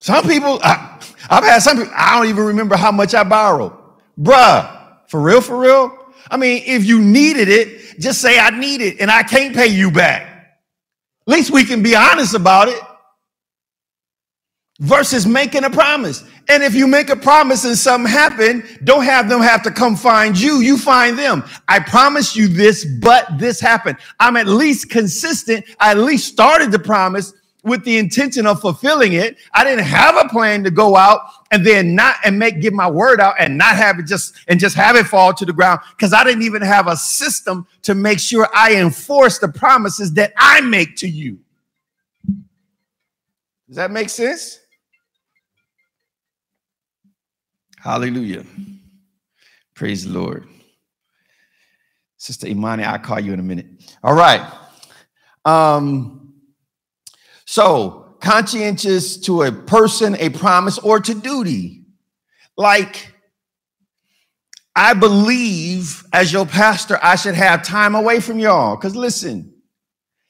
[0.00, 0.98] Some people, I,
[1.30, 3.72] have had some people, I don't even remember how much I borrowed.
[4.18, 5.96] Bruh, for real, for real?
[6.30, 9.66] I mean, if you needed it, just say I need it and I can't pay
[9.66, 10.22] you back.
[11.26, 12.80] At least we can be honest about it
[14.78, 16.24] versus making a promise.
[16.50, 19.94] And if you make a promise and something happen, don't have them have to come
[19.94, 20.56] find you.
[20.56, 21.44] You find them.
[21.68, 23.98] I promise you this, but this happened.
[24.18, 25.64] I'm at least consistent.
[25.78, 27.32] I at least started the promise
[27.62, 29.36] with the intention of fulfilling it.
[29.54, 31.20] I didn't have a plan to go out
[31.52, 34.58] and then not and make give my word out and not have it just and
[34.58, 37.94] just have it fall to the ground because I didn't even have a system to
[37.94, 41.38] make sure I enforce the promises that I make to you.
[43.68, 44.59] Does that make sense?
[47.82, 48.44] Hallelujah.
[49.74, 50.46] Praise the Lord.
[52.18, 53.66] Sister Imani, I'll call you in a minute.
[54.02, 54.46] All right.
[55.46, 56.34] Um,
[57.46, 61.86] so conscientious to a person, a promise, or to duty.
[62.58, 63.14] Like,
[64.76, 68.76] I believe as your pastor, I should have time away from y'all.
[68.76, 69.54] Because listen,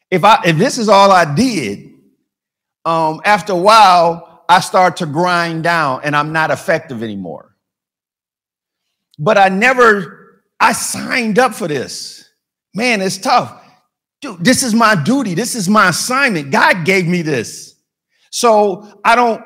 [0.09, 1.91] if I if this is all I did,
[2.85, 7.55] um, after a while, I start to grind down and I'm not effective anymore.
[9.17, 12.29] But I never, I signed up for this.
[12.75, 13.63] Man, it's tough.
[14.21, 15.35] Dude, this is my duty.
[15.35, 16.51] This is my assignment.
[16.51, 17.77] God gave me this.
[18.31, 19.41] So I don't,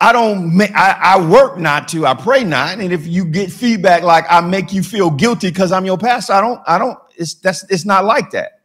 [0.00, 2.80] I don't, I, I work not to, I pray not.
[2.80, 6.32] And if you get feedback like I make you feel guilty because I'm your pastor,
[6.32, 8.62] I don't, I don't, it's, that's, it's not like that.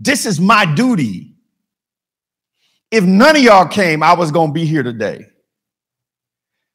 [0.00, 1.36] This is my duty.
[2.90, 5.26] If none of y'all came, I was going to be here today.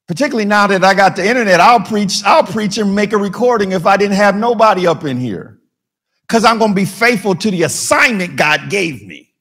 [0.07, 3.71] Particularly now that I got the internet, I'll preach, I'll preach and make a recording
[3.71, 5.59] if I didn't have nobody up in here.
[6.27, 9.33] Because I'm going to be faithful to the assignment God gave me.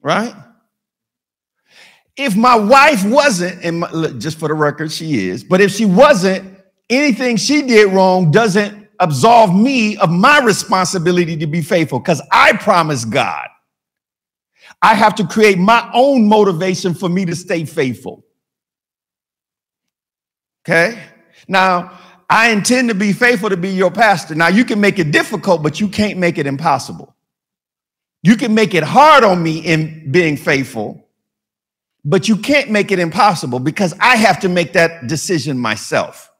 [0.00, 0.34] Right?
[2.16, 5.70] If my wife wasn't, and my, look, just for the record, she is, but if
[5.70, 11.98] she wasn't, anything she did wrong doesn't absolve me of my responsibility to be faithful
[11.98, 13.48] because I promised God.
[14.86, 18.24] I have to create my own motivation for me to stay faithful.
[20.62, 21.02] Okay.
[21.48, 21.98] Now,
[22.30, 24.36] I intend to be faithful to be your pastor.
[24.36, 27.16] Now, you can make it difficult, but you can't make it impossible.
[28.22, 31.08] You can make it hard on me in being faithful,
[32.04, 36.30] but you can't make it impossible because I have to make that decision myself.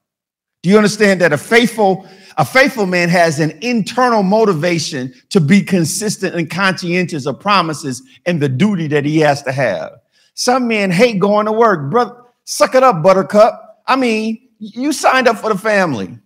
[0.63, 5.63] Do you understand that a faithful a faithful man has an internal motivation to be
[5.63, 9.93] consistent and conscientious of promises and the duty that he has to have.
[10.35, 11.91] Some men hate going to work.
[11.91, 12.15] Brother,
[12.45, 13.83] suck it up, buttercup.
[13.87, 16.19] I mean, you signed up for the family.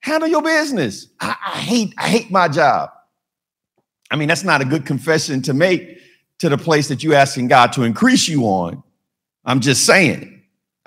[0.00, 1.08] Handle your business.
[1.20, 2.90] I, I hate, I hate my job.
[4.10, 5.98] I mean, that's not a good confession to make
[6.38, 8.82] to the place that you're asking God to increase you on.
[9.44, 10.37] I'm just saying.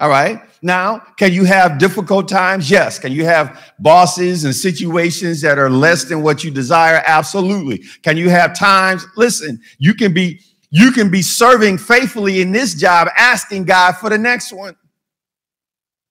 [0.01, 0.41] All right.
[0.61, 2.69] Now, can you have difficult times?
[2.69, 2.99] Yes.
[2.99, 7.01] Can you have bosses and situations that are less than what you desire?
[7.05, 7.83] Absolutely.
[8.01, 9.05] Can you have times?
[9.15, 10.41] Listen, you can be
[10.73, 14.75] You can be serving faithfully in this job, asking God for the next one.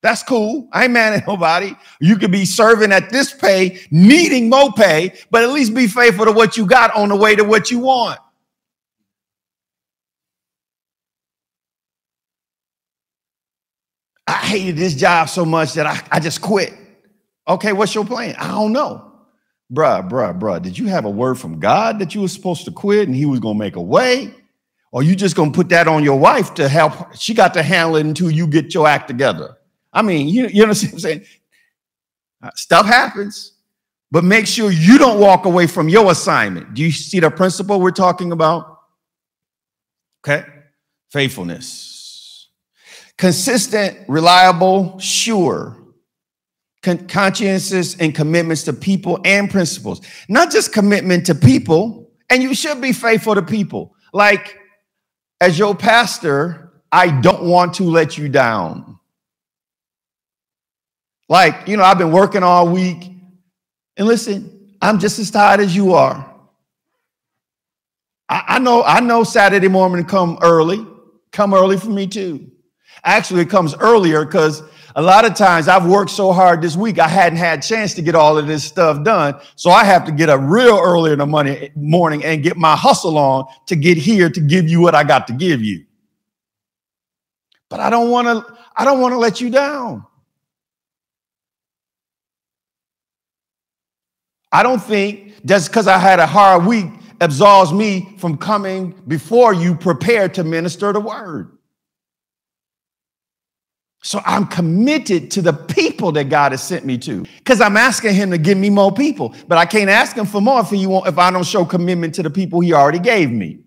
[0.02, 0.68] That's cool.
[0.72, 1.74] I ain't mad at nobody.
[2.00, 6.26] You could be serving at this pay, needing more pay, but at least be faithful
[6.26, 8.20] to what you got on the way to what you want.
[14.30, 16.72] I hated this job so much that I, I just quit.
[17.48, 18.36] Okay, what's your plan?
[18.38, 19.12] I don't know.
[19.72, 22.72] Bruh, bruh, bruh, did you have a word from God that you were supposed to
[22.72, 24.34] quit and he was going to make a way?
[24.92, 27.14] Or you just going to put that on your wife to help?
[27.14, 29.56] She got to handle it until you get your act together.
[29.92, 31.24] I mean, you, you understand what I'm saying?
[32.42, 33.52] Uh, stuff happens,
[34.10, 36.74] but make sure you don't walk away from your assignment.
[36.74, 38.80] Do you see the principle we're talking about?
[40.24, 40.44] Okay.
[41.10, 41.89] Faithfulness.
[43.20, 45.76] Consistent, reliable, sure.
[46.82, 50.00] Con- consciences and commitments to people and principles.
[50.30, 53.94] Not just commitment to people, and you should be faithful to people.
[54.14, 54.56] Like,
[55.38, 58.98] as your pastor, I don't want to let you down.
[61.28, 63.04] Like, you know, I've been working all week.
[63.98, 66.34] And listen, I'm just as tired as you are.
[68.30, 70.86] I, I know, I know Saturday morning come early.
[71.32, 72.50] Come early for me too.
[73.04, 74.62] Actually, it comes earlier because
[74.96, 78.02] a lot of times I've worked so hard this week, I hadn't had chance to
[78.02, 79.40] get all of this stuff done.
[79.56, 83.16] So I have to get up real early in the morning and get my hustle
[83.16, 85.84] on to get here to give you what I got to give you.
[87.68, 90.04] But I don't want to, I don't want to let you down.
[94.52, 96.86] I don't think just because I had a hard week
[97.20, 101.56] absolves me from coming before you prepared to minister the word.
[104.02, 108.14] So I'm committed to the people that God has sent me to because I'm asking
[108.14, 110.86] him to give me more people, but I can't ask him for more if he
[110.86, 113.60] won't, if I don't show commitment to the people he already gave me.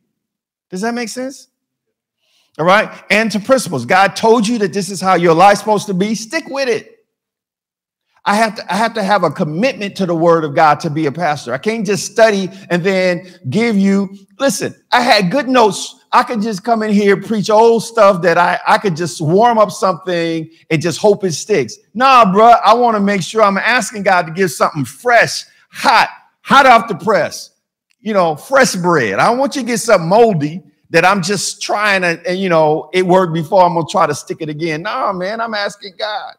[0.72, 1.50] Does that make sense?
[2.58, 2.92] All right.
[3.12, 3.86] And to principles.
[3.86, 6.16] God told you that this is how your life's supposed to be.
[6.16, 6.94] Stick with it.
[8.26, 10.90] I have to I have to have a commitment to the word of God to
[10.90, 11.54] be a pastor.
[11.54, 16.00] I can't just study and then give you listen, I had good notes.
[16.14, 19.58] I could just come in here preach old stuff that I I could just warm
[19.58, 21.78] up something and just hope it sticks.
[21.96, 26.10] Nah, bro, I want to make sure I'm asking God to give something fresh, hot,
[26.42, 27.50] hot off the press.
[28.00, 29.20] You know, fresh bread.
[29.20, 30.62] I don't want you to get something moldy
[30.92, 33.64] that I'm just trying to, and you know, it worked before.
[33.64, 34.84] I'm gonna try to stick it again.
[34.84, 36.36] Nah, man, I'm asking God.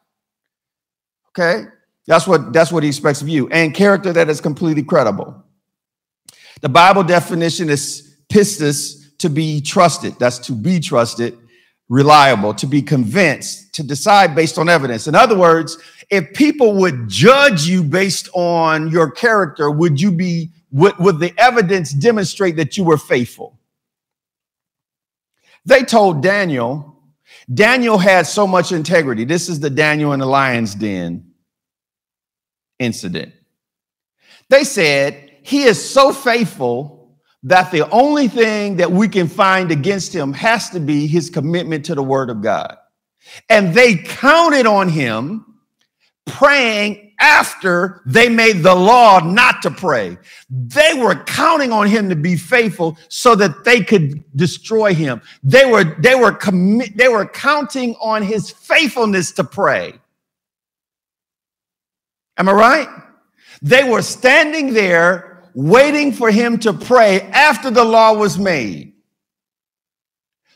[1.30, 1.64] Okay.
[2.06, 3.48] That's what that's what he expects of you.
[3.48, 5.42] And character that is completely credible.
[6.60, 10.14] The Bible definition is pistis to be trusted.
[10.18, 11.38] That's to be trusted,
[11.88, 15.06] reliable, to be convinced, to decide based on evidence.
[15.06, 15.78] In other words,
[16.10, 21.32] if people would judge you based on your character, would you be would, would the
[21.38, 23.58] evidence demonstrate that you were faithful?
[25.64, 27.00] They told Daniel,
[27.52, 29.24] Daniel had so much integrity.
[29.24, 31.32] This is the Daniel in the lion's den
[32.78, 33.32] incident.
[34.50, 37.03] They said, He is so faithful
[37.44, 41.84] that the only thing that we can find against him has to be his commitment
[41.84, 42.76] to the word of God.
[43.48, 45.44] And they counted on him
[46.26, 50.16] praying after they made the law not to pray.
[50.50, 55.20] They were counting on him to be faithful so that they could destroy him.
[55.42, 59.94] They were they were commi- they were counting on his faithfulness to pray.
[62.36, 62.88] Am I right?
[63.62, 68.92] They were standing there waiting for him to pray after the law was made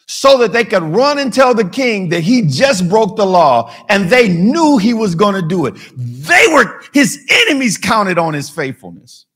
[0.09, 3.73] so that they could run and tell the king that he just broke the law
[3.89, 5.75] and they knew he was going to do it.
[5.97, 9.27] They were, his enemies counted on his faithfulness.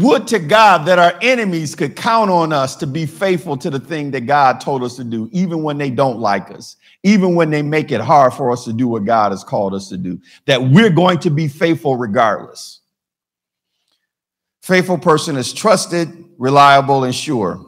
[0.00, 3.80] Would to God that our enemies could count on us to be faithful to the
[3.80, 7.50] thing that God told us to do, even when they don't like us, even when
[7.50, 10.20] they make it hard for us to do what God has called us to do,
[10.46, 12.80] that we're going to be faithful regardless.
[14.62, 17.64] Faithful person is trusted, reliable, and sure.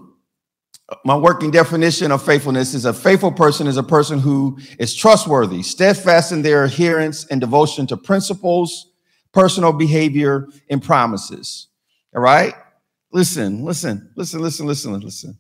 [1.04, 5.62] My working definition of faithfulness is a faithful person is a person who is trustworthy,
[5.62, 8.90] steadfast in their adherence and devotion to principles,
[9.32, 11.68] personal behavior, and promises.
[12.14, 12.54] All right?
[13.12, 15.38] Listen, listen, listen, listen, listen, listen.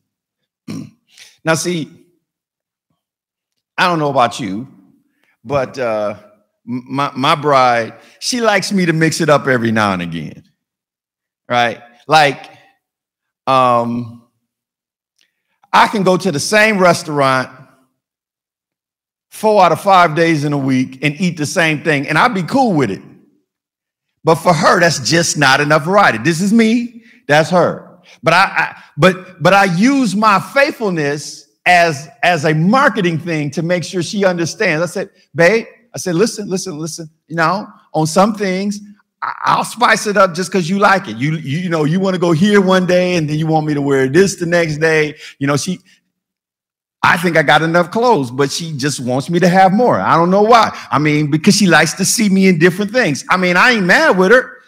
[1.44, 2.06] now, see,
[3.76, 4.68] I don't know about you,
[5.44, 6.16] but uh,
[6.64, 10.44] my, my bride, she likes me to mix it up every now and again.
[11.48, 11.80] Right?
[12.06, 12.50] Like,
[13.46, 14.26] um,
[15.72, 17.50] I can go to the same restaurant
[19.30, 22.34] four out of five days in a week and eat the same thing, and I'd
[22.34, 23.02] be cool with it.
[24.24, 26.18] But for her, that's just not enough variety.
[26.18, 28.00] This is me, that's her.
[28.22, 33.62] But I, I but but I use my faithfulness as as a marketing thing to
[33.62, 34.82] make sure she understands.
[34.82, 37.08] I said, babe, I said, listen, listen, listen.
[37.28, 38.80] You know, on some things,
[39.22, 41.16] I'll spice it up just because you like it.
[41.16, 43.66] You, you, you know, you want to go here one day and then you want
[43.66, 45.14] me to wear this the next day.
[45.38, 45.78] You know, she,
[47.02, 49.98] I think I got enough clothes, but she just wants me to have more.
[49.98, 50.76] I don't know why.
[50.90, 53.24] I mean, because she likes to see me in different things.
[53.30, 54.58] I mean, I ain't mad with her.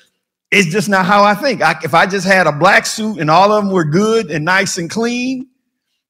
[0.51, 1.63] It's just not how I think.
[1.63, 4.45] I, if I just had a black suit and all of them were good and
[4.45, 5.49] nice and clean,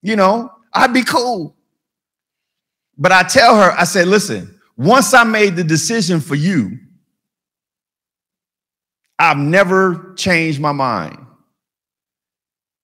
[0.00, 1.56] you know, I'd be cool.
[2.96, 6.78] But I tell her, I said, listen, once I made the decision for you,
[9.18, 11.18] I've never changed my mind.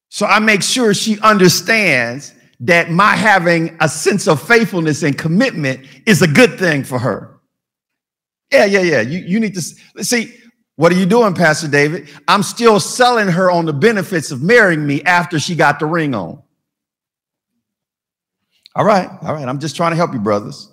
[0.08, 5.86] So I make sure she understands that my having a sense of faithfulness and commitment
[6.06, 7.40] is a good thing for her.
[8.52, 9.00] Yeah, yeah, yeah.
[9.00, 9.62] You, you need to
[10.04, 10.34] see
[10.76, 12.08] what are you doing, Pastor David?
[12.28, 16.14] I'm still selling her on the benefits of marrying me after she got the ring
[16.14, 16.42] on.
[18.74, 19.48] All right, all right.
[19.48, 20.70] I'm just trying to help you, brothers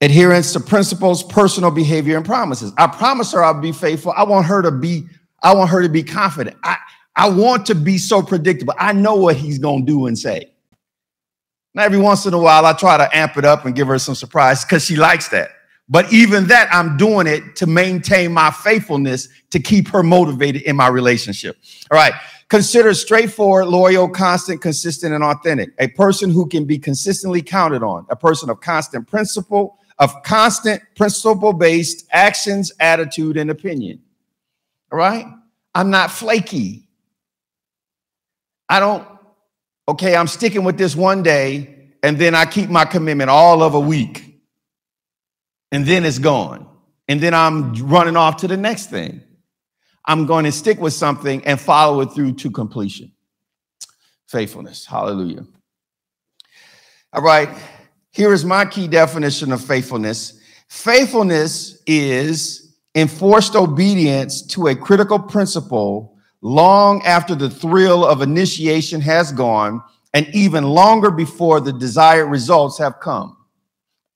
[0.00, 2.72] adherence to principles, personal behavior, and promises.
[2.76, 4.12] I promise her I'll be faithful.
[4.16, 5.04] I want her to be,
[5.42, 6.56] I want her to be confident.
[6.62, 6.76] I,
[7.16, 8.74] I want to be so predictable.
[8.78, 10.52] I know what he's gonna do and say.
[11.74, 13.98] Now, every once in a while, I try to amp it up and give her
[13.98, 15.50] some surprise because she likes that.
[15.88, 20.74] But even that, I'm doing it to maintain my faithfulness to keep her motivated in
[20.74, 21.56] my relationship.
[21.90, 22.12] All right.
[22.48, 25.70] Consider straightforward, loyal, constant, consistent, and authentic.
[25.78, 30.82] A person who can be consistently counted on, a person of constant principle, of constant
[30.96, 34.00] principle based actions, attitude, and opinion.
[34.92, 35.26] All right?
[35.74, 36.85] I'm not flaky.
[38.68, 39.06] I don't,
[39.88, 43.74] okay, I'm sticking with this one day and then I keep my commitment all of
[43.74, 44.40] a week
[45.72, 46.68] and then it's gone.
[47.08, 49.22] And then I'm running off to the next thing.
[50.04, 53.12] I'm going to stick with something and follow it through to completion.
[54.28, 54.84] Faithfulness.
[54.86, 55.46] Hallelujah.
[57.12, 57.48] All right.
[58.10, 66.15] Here is my key definition of faithfulness faithfulness is enforced obedience to a critical principle
[66.46, 69.82] long after the thrill of initiation has gone
[70.14, 73.36] and even longer before the desired results have come.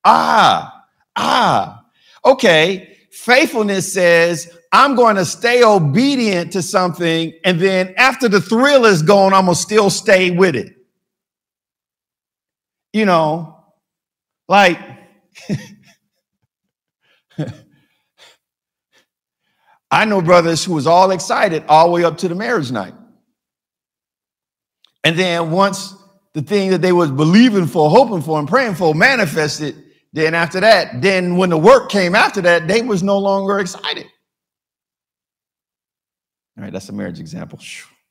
[0.05, 0.85] Ah,
[1.16, 1.85] ah,
[2.24, 2.97] okay.
[3.11, 9.03] Faithfulness says, I'm going to stay obedient to something, and then after the thrill is
[9.03, 10.72] gone, I'm going to still stay with it.
[12.93, 13.64] You know,
[14.49, 14.78] like,
[19.91, 22.95] I know brothers who was all excited all the way up to the marriage night.
[25.03, 25.95] And then once
[26.34, 29.82] the thing that they was believing for, hoping for, and praying for manifested,
[30.12, 34.07] then after that, then when the work came after that, they was no longer excited.
[36.57, 37.59] All right, that's a marriage example.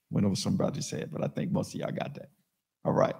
[0.09, 2.30] Went over some brothers said, but I think most of y'all got that.
[2.84, 3.15] All right.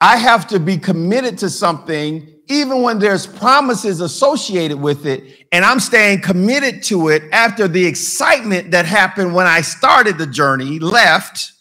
[0.00, 5.46] I have to be committed to something even when there's promises associated with it.
[5.52, 10.26] And I'm staying committed to it after the excitement that happened when I started the
[10.26, 11.52] journey left,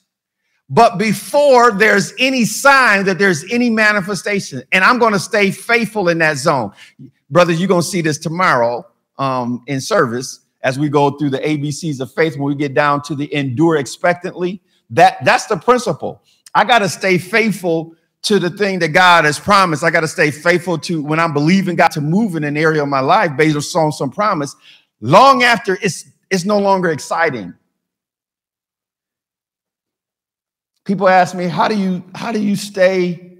[0.68, 4.64] but before there's any sign that there's any manifestation.
[4.72, 6.72] And I'm going to stay faithful in that zone.
[7.30, 8.84] Brothers, you're going to see this tomorrow
[9.20, 13.04] um, in service as we go through the ABCs of faith when we get down
[13.04, 14.62] to the endure expectantly.
[14.90, 16.24] That, that's the principle.
[16.56, 19.84] I got to stay faithful to the thing that God has promised.
[19.84, 22.84] I got to stay faithful to when I'm believing God to move in an area
[22.84, 24.56] of my life based on some promise.
[25.02, 27.54] Long after it's it's no longer exciting.
[30.86, 33.38] People ask me, how do you how do you stay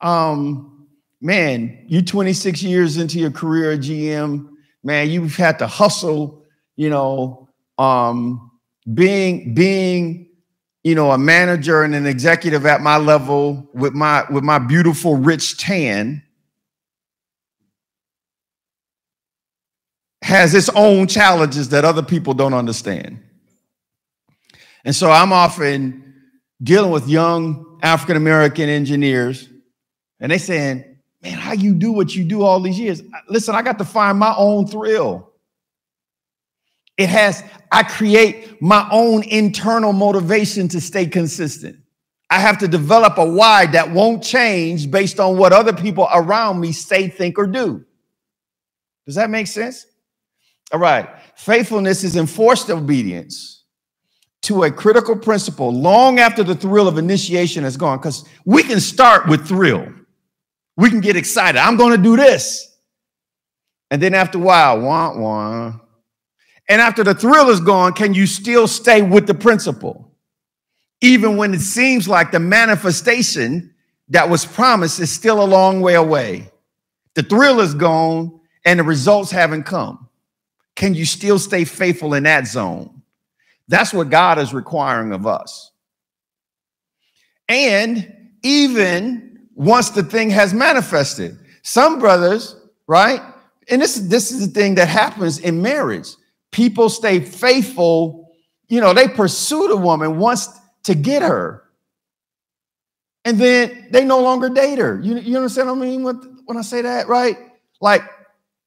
[0.00, 0.86] um
[1.20, 4.48] man, you 26 years into your career at GM,
[4.82, 6.44] man, you've had to hustle,
[6.76, 8.50] you know, um
[8.94, 10.29] being being
[10.82, 15.16] you know, a manager and an executive at my level with my with my beautiful
[15.16, 16.22] rich tan
[20.22, 23.22] has its own challenges that other people don't understand.
[24.84, 26.14] And so I'm often
[26.62, 29.48] dealing with young African American engineers
[30.18, 30.84] and they saying,
[31.22, 34.18] "Man, how you do what you do all these years?" Listen, I got to find
[34.18, 35.29] my own thrill.
[37.00, 37.42] It has,
[37.72, 41.76] I create my own internal motivation to stay consistent.
[42.28, 46.60] I have to develop a why that won't change based on what other people around
[46.60, 47.86] me say, think, or do.
[49.06, 49.86] Does that make sense?
[50.72, 51.08] All right.
[51.36, 53.64] Faithfulness is enforced obedience
[54.42, 57.96] to a critical principle long after the thrill of initiation is gone.
[57.96, 59.90] Because we can start with thrill,
[60.76, 61.58] we can get excited.
[61.58, 62.66] I'm going to do this.
[63.90, 65.80] And then after a while, wah, wah,
[66.70, 70.14] And after the thrill is gone, can you still stay with the principle?
[71.00, 73.74] Even when it seems like the manifestation
[74.10, 76.48] that was promised is still a long way away.
[77.14, 80.08] The thrill is gone and the results haven't come.
[80.76, 83.02] Can you still stay faithful in that zone?
[83.66, 85.72] That's what God is requiring of us.
[87.48, 92.54] And even once the thing has manifested, some brothers,
[92.86, 93.20] right?
[93.68, 96.10] And this, this is the thing that happens in marriage.
[96.50, 98.32] People stay faithful,
[98.68, 100.48] you know, they pursue the woman once
[100.84, 101.64] to get her.
[103.24, 104.98] And then they no longer date her.
[105.00, 107.36] You, you understand what I mean when I say that, right?
[107.80, 108.02] Like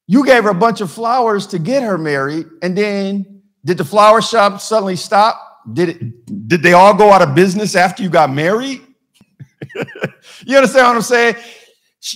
[0.06, 3.84] you gave her a bunch of flowers to get her married, and then did the
[3.84, 5.40] flower shop suddenly stop?
[5.72, 8.82] Did it did they all go out of business after you got married?
[10.46, 11.36] you understand what I'm saying?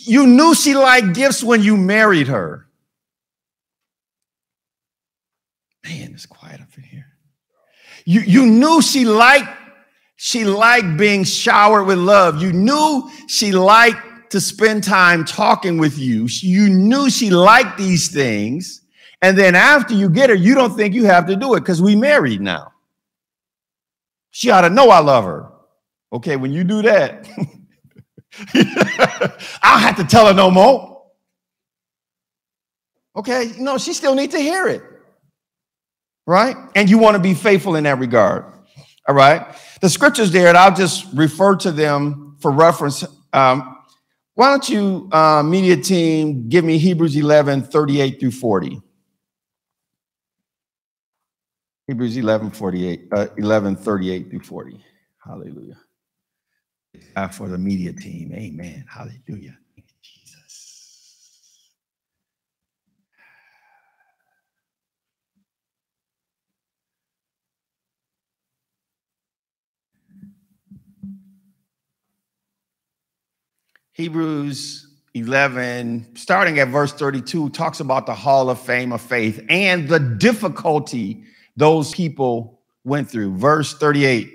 [0.03, 2.68] You knew she liked gifts when you married her.
[5.85, 7.07] Man, it's quiet up in here.
[8.05, 9.49] You, you knew she liked
[10.20, 12.43] she liked being showered with love.
[12.43, 16.26] You knew she liked to spend time talking with you.
[16.29, 18.83] You knew she liked these things.
[19.22, 21.81] And then after you get her, you don't think you have to do it because
[21.81, 22.72] we married now.
[24.33, 25.53] She ought to know I love her.
[26.12, 27.29] Okay, when you do that,
[29.62, 31.07] I'll have to tell her no more.
[33.14, 34.83] Okay, no, she still needs to hear it.
[36.29, 36.57] Right?
[36.74, 38.45] And you want to be faithful in that regard.
[39.09, 39.47] All right.
[39.81, 43.03] The scriptures there, and I'll just refer to them for reference.
[43.33, 43.79] Um,
[44.35, 48.83] why don't you, uh, media team, give me Hebrews 11, 38 through 40.
[51.87, 54.85] Hebrews 11, 48, uh, 11, 38 through 40.
[55.24, 55.79] Hallelujah.
[57.16, 58.35] Uh, for the media team.
[58.35, 58.85] Amen.
[58.87, 59.57] Hallelujah.
[73.99, 79.89] Hebrews 11, starting at verse 32, talks about the hall of fame of faith and
[79.89, 81.25] the difficulty
[81.57, 83.37] those people went through.
[83.37, 84.35] Verse 38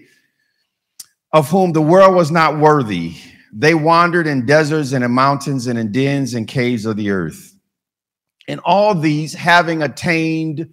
[1.31, 3.15] of whom the world was not worthy.
[3.53, 7.55] They wandered in deserts and in mountains and in dens and caves of the earth.
[8.49, 10.69] And all these, having attained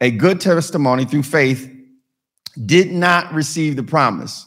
[0.00, 1.70] a good testimony through faith,
[2.64, 4.46] did not receive the promise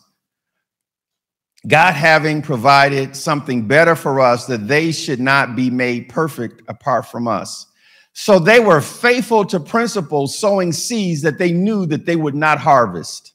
[1.68, 7.08] God having provided something better for us that they should not be made perfect apart
[7.08, 7.66] from us.
[8.14, 12.60] So they were faithful to principles, sowing seeds that they knew that they would not
[12.60, 13.34] harvest.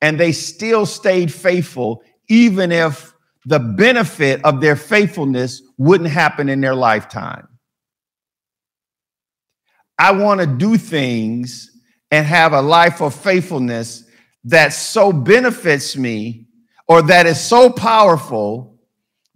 [0.00, 3.12] And they still stayed faithful, even if
[3.44, 7.46] the benefit of their faithfulness wouldn't happen in their lifetime.
[9.98, 11.70] I want to do things
[12.10, 14.04] and have a life of faithfulness
[14.44, 16.46] that so benefits me
[16.90, 18.76] or that is so powerful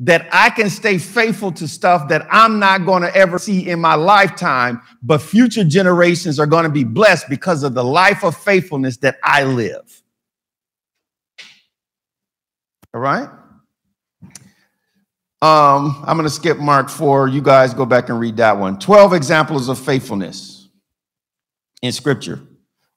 [0.01, 3.81] that I can stay faithful to stuff that I'm not going to ever see in
[3.81, 8.37] my lifetime, but future generations are going to be blessed because of the life of
[8.37, 10.03] faithfulness that I live.
[12.93, 13.29] All right?
[15.41, 17.29] Um, I'm going to skip Mark 4.
[17.29, 18.81] You guys go back and read that one.
[18.81, 20.71] 12 examples of faithfulness
[21.83, 22.41] in scripture.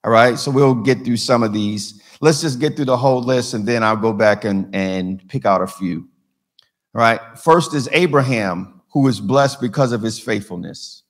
[0.04, 2.02] All right, so we'll get through some of these.
[2.20, 5.46] Let's just get through the whole list and then I'll go back and, and pick
[5.46, 6.08] out a few.
[6.96, 7.20] All right.
[7.38, 11.04] First is Abraham, who was blessed because of his faithfulness.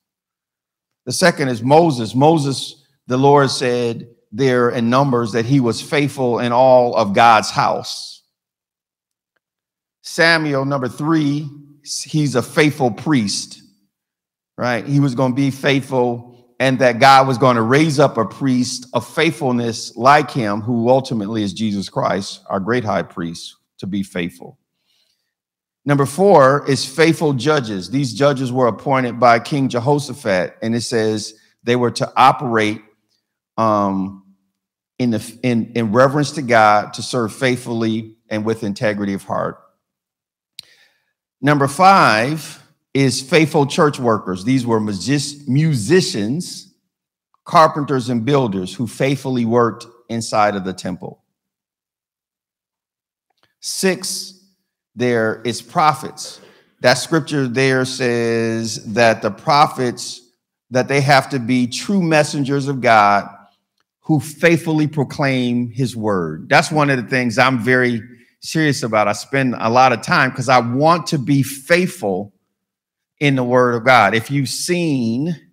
[1.06, 2.14] The second is Moses.
[2.14, 7.50] Moses, the Lord said there in Numbers that he was faithful in all of God's
[7.50, 8.22] house.
[10.02, 11.48] Samuel, number three,
[11.82, 13.62] he's a faithful priest,
[14.58, 14.86] right?
[14.86, 16.27] He was going to be faithful
[16.58, 20.88] and that God was going to raise up a priest of faithfulness like him, who
[20.88, 24.58] ultimately is Jesus Christ, our great high priest, to be faithful.
[25.84, 27.90] Number four is faithful judges.
[27.90, 32.82] These judges were appointed by King Jehoshaphat, and it says they were to operate
[33.56, 34.24] um,
[34.98, 39.60] in, the, in, in reverence to God, to serve faithfully and with integrity of heart.
[41.40, 42.62] Number five
[42.94, 44.44] is faithful church workers.
[44.44, 46.74] These were musicians,
[47.44, 51.22] carpenters, and builders who faithfully worked inside of the temple.
[53.60, 54.34] Six,
[54.94, 56.40] there is prophets.
[56.80, 60.20] That scripture there says that the prophets
[60.70, 63.28] that they have to be true messengers of God
[64.00, 66.48] who faithfully proclaim his word.
[66.48, 68.00] That's one of the things I'm very
[68.40, 69.08] serious about.
[69.08, 72.32] I spend a lot of time because I want to be faithful
[73.20, 74.14] in the word of God.
[74.14, 75.48] If you've seen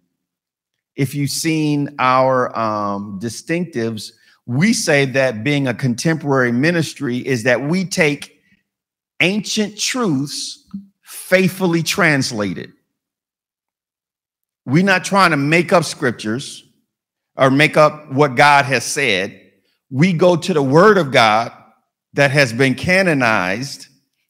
[0.96, 4.12] if you've seen our um, distinctives,
[4.46, 8.40] we say that being a contemporary ministry is that we take
[9.20, 10.66] ancient truths
[11.04, 12.72] faithfully translated.
[14.66, 16.64] We're not trying to make up scriptures
[17.36, 19.42] or make up what God has said.
[19.90, 21.52] We go to the word of God
[22.14, 23.88] that has been canonized,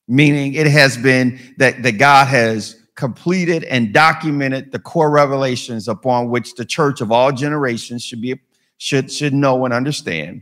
[0.08, 6.30] meaning it has been that, that God has completed and documented the core revelations upon
[6.30, 8.40] which the church of all generations should be
[8.78, 10.42] should should know and understand.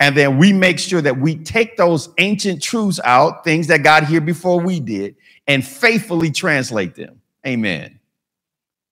[0.00, 4.06] And then we make sure that we take those ancient truths out, things that got
[4.06, 7.20] here before we did, and faithfully translate them.
[7.46, 8.00] Amen.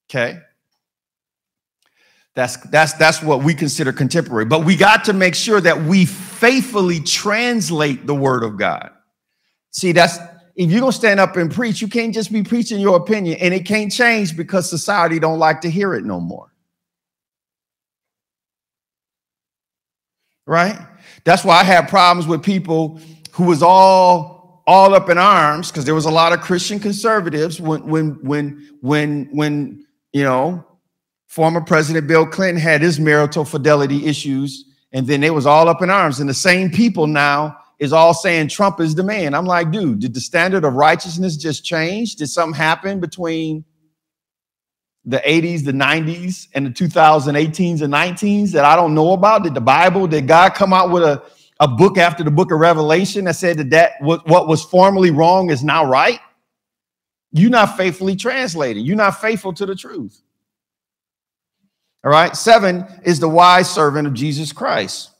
[0.08, 0.40] Okay.
[2.34, 4.46] That's that's that's what we consider contemporary.
[4.46, 8.90] But we got to make sure that we faithfully translate the word of God.
[9.70, 10.18] See, that's
[10.55, 13.55] if you're gonna stand up and preach, you can't just be preaching your opinion, and
[13.55, 16.53] it can't change because society don't like to hear it no more.
[20.46, 20.78] Right?
[21.24, 23.00] That's why I had problems with people
[23.32, 27.61] who was all all up in arms because there was a lot of Christian conservatives
[27.61, 30.64] when when when when when you know
[31.28, 35.80] former President Bill Clinton had his marital fidelity issues, and then they was all up
[35.80, 39.35] in arms, and the same people now is all saying Trump is the man.
[39.35, 42.14] I'm like, dude, did the standard of righteousness just change?
[42.14, 43.64] Did something happen between
[45.05, 49.43] the 80s, the 90s, and the 2018s and 19s that I don't know about?
[49.43, 51.24] Did the Bible, did God come out with a,
[51.59, 55.11] a book after the book of Revelation that said that, that what, what was formerly
[55.11, 56.20] wrong is now right?
[57.33, 58.85] You're not faithfully translating.
[58.85, 60.22] You're not faithful to the truth.
[62.05, 62.37] All right.
[62.37, 65.11] Seven is the wise servant of Jesus Christ.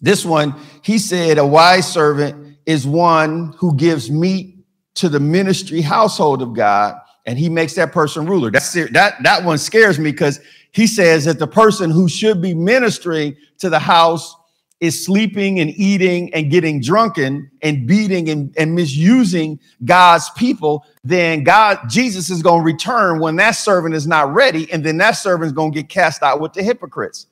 [0.00, 4.58] This one, he said, a wise servant is one who gives meat
[4.94, 8.50] to the ministry household of God, and he makes that person ruler.
[8.50, 10.40] That's that that one scares me because
[10.72, 14.34] he says that the person who should be ministering to the house
[14.80, 21.44] is sleeping and eating and getting drunken and beating and, and misusing God's people, then
[21.44, 25.12] God, Jesus is going to return when that servant is not ready, and then that
[25.12, 27.28] servant is going to get cast out with the hypocrites.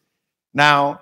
[0.55, 1.01] Now,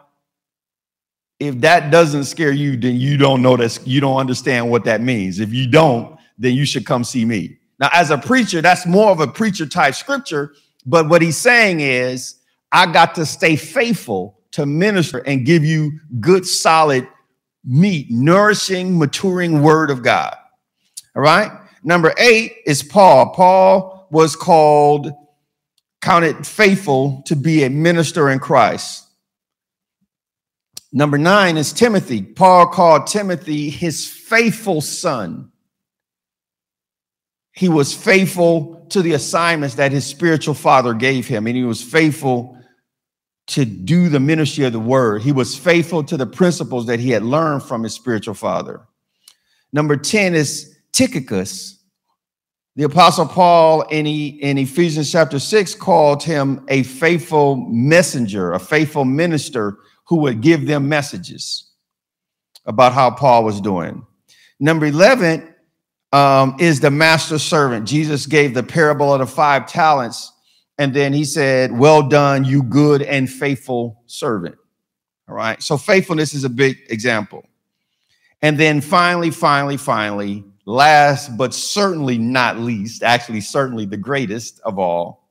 [1.40, 5.00] if that doesn't scare you, then you don't know that you don't understand what that
[5.00, 5.40] means.
[5.40, 7.56] If you don't, then you should come see me.
[7.78, 10.54] Now, as a preacher, that's more of a preacher type scripture.
[10.84, 12.36] But what he's saying is,
[12.70, 17.08] I got to stay faithful to minister and give you good, solid
[17.64, 20.36] meat, nourishing, maturing word of God.
[21.16, 21.50] All right.
[21.82, 23.30] Number eight is Paul.
[23.30, 25.10] Paul was called,
[26.02, 29.06] counted faithful to be a minister in Christ.
[30.92, 32.22] Number nine is Timothy.
[32.22, 35.52] Paul called Timothy his faithful son.
[37.52, 41.82] He was faithful to the assignments that his spiritual father gave him, and he was
[41.82, 42.56] faithful
[43.48, 45.22] to do the ministry of the word.
[45.22, 48.86] He was faithful to the principles that he had learned from his spiritual father.
[49.72, 51.78] Number 10 is Tychicus.
[52.76, 59.04] The apostle Paul in, in Ephesians chapter 6 called him a faithful messenger, a faithful
[59.04, 59.78] minister
[60.10, 61.70] who would give them messages
[62.66, 64.04] about how Paul was doing.
[64.58, 65.54] Number 11
[66.12, 67.86] um, is the master servant.
[67.86, 70.32] Jesus gave the parable of the five talents,
[70.78, 74.56] and then he said, Well done, you good and faithful servant.
[75.28, 75.62] All right.
[75.62, 77.46] So faithfulness is a big example.
[78.42, 84.76] And then finally, finally, finally, last but certainly not least, actually, certainly the greatest of
[84.76, 85.30] all,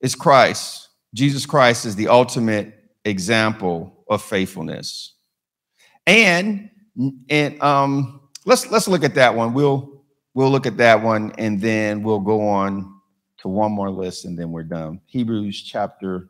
[0.00, 0.88] is Christ.
[1.12, 5.14] Jesus Christ is the ultimate example of faithfulness.
[6.06, 6.70] And
[7.28, 9.54] and um let's let's look at that one.
[9.54, 10.02] We'll
[10.34, 12.94] we'll look at that one and then we'll go on
[13.38, 15.00] to one more list and then we're done.
[15.06, 16.28] Hebrews chapter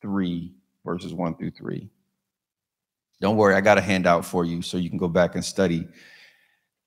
[0.00, 0.54] 3
[0.84, 1.88] verses 1 through 3.
[3.20, 5.88] Don't worry, I got a handout for you so you can go back and study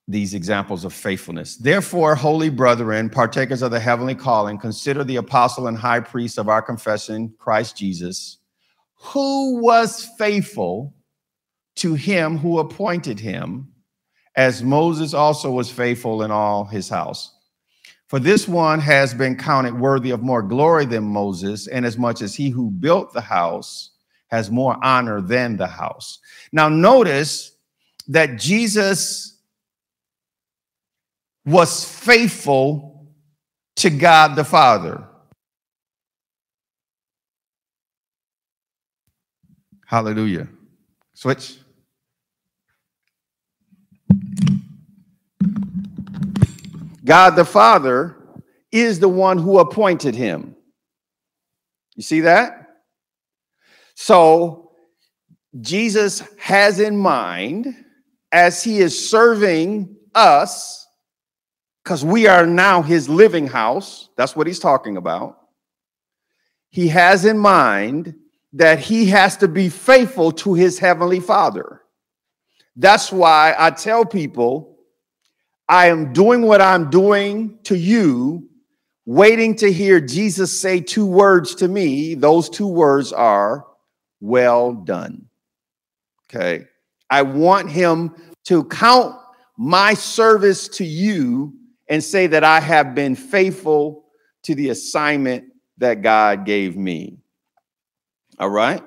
[0.08, 1.56] these examples of faithfulness.
[1.58, 6.50] Therefore, holy brethren, partakers of the heavenly calling, consider the apostle and high priest of
[6.50, 8.39] our confession, Christ Jesus
[9.00, 10.94] who was faithful
[11.78, 13.72] to him who appointed him,
[14.36, 17.34] as Moses also was faithful in all his house.
[18.08, 22.22] For this one has been counted worthy of more glory than Moses, and as much
[22.22, 23.92] as he who built the house
[24.30, 26.20] has more honor than the house.
[26.52, 27.52] Now, notice
[28.08, 29.38] that Jesus
[31.46, 33.08] was faithful
[33.78, 35.09] to God the Father.
[39.90, 40.48] Hallelujah.
[41.16, 41.58] Switch.
[47.04, 48.16] God the Father
[48.72, 50.56] is the one who appointed him.
[51.96, 52.68] You see that?
[53.96, 54.74] So
[55.60, 57.74] Jesus has in mind
[58.32, 60.86] as he is serving us,
[61.84, 65.40] because we are now his living house, that's what he's talking about.
[66.70, 68.14] He has in mind
[68.54, 71.82] that he has to be faithful to his heavenly father.
[72.76, 74.78] That's why I tell people
[75.68, 78.50] I am doing what I'm doing to you,
[79.06, 82.16] waiting to hear Jesus say two words to me.
[82.16, 83.66] Those two words are,
[84.20, 85.28] well done.
[86.26, 86.66] Okay.
[87.10, 89.16] I want him to count
[89.58, 91.54] my service to you
[91.88, 94.06] and say that I have been faithful
[94.44, 95.46] to the assignment
[95.78, 97.19] that God gave me.
[98.40, 98.82] All right.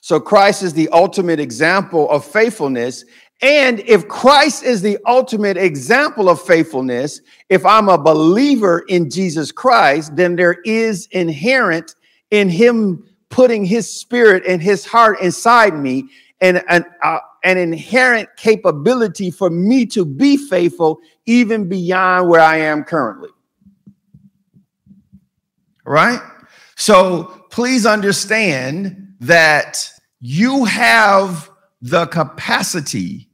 [0.00, 3.04] So Christ is the ultimate example of faithfulness.
[3.40, 9.50] And if Christ is the ultimate example of faithfulness, if I'm a believer in Jesus
[9.50, 11.94] Christ, then there is inherent
[12.30, 16.08] in him putting his spirit and his heart inside me
[16.40, 22.58] and an, uh, an inherent capability for me to be faithful even beyond where I
[22.58, 23.30] am currently.
[25.84, 26.20] Right?
[26.76, 31.50] So please understand that you have
[31.80, 33.28] the capacity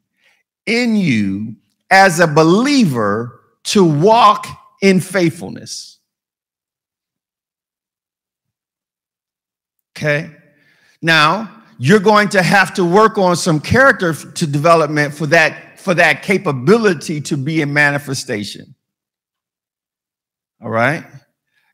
[0.67, 1.57] in you
[1.91, 4.47] as a believer to walk
[4.81, 5.99] in faithfulness.
[9.97, 10.31] Okay.
[11.03, 15.95] Now, you're going to have to work on some character to development for that for
[15.95, 18.75] that capability to be in manifestation.
[20.61, 21.05] All right.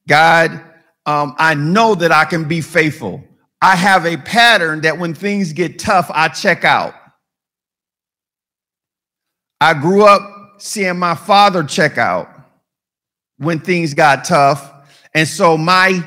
[0.07, 0.63] God,
[1.07, 3.23] um, I know that I can be faithful.
[3.61, 6.95] I have a pattern that when things get tough, I check out.
[9.61, 10.21] I grew up
[10.59, 12.29] seeing my father check out
[13.39, 14.71] when things got tough.
[15.15, 16.03] And so my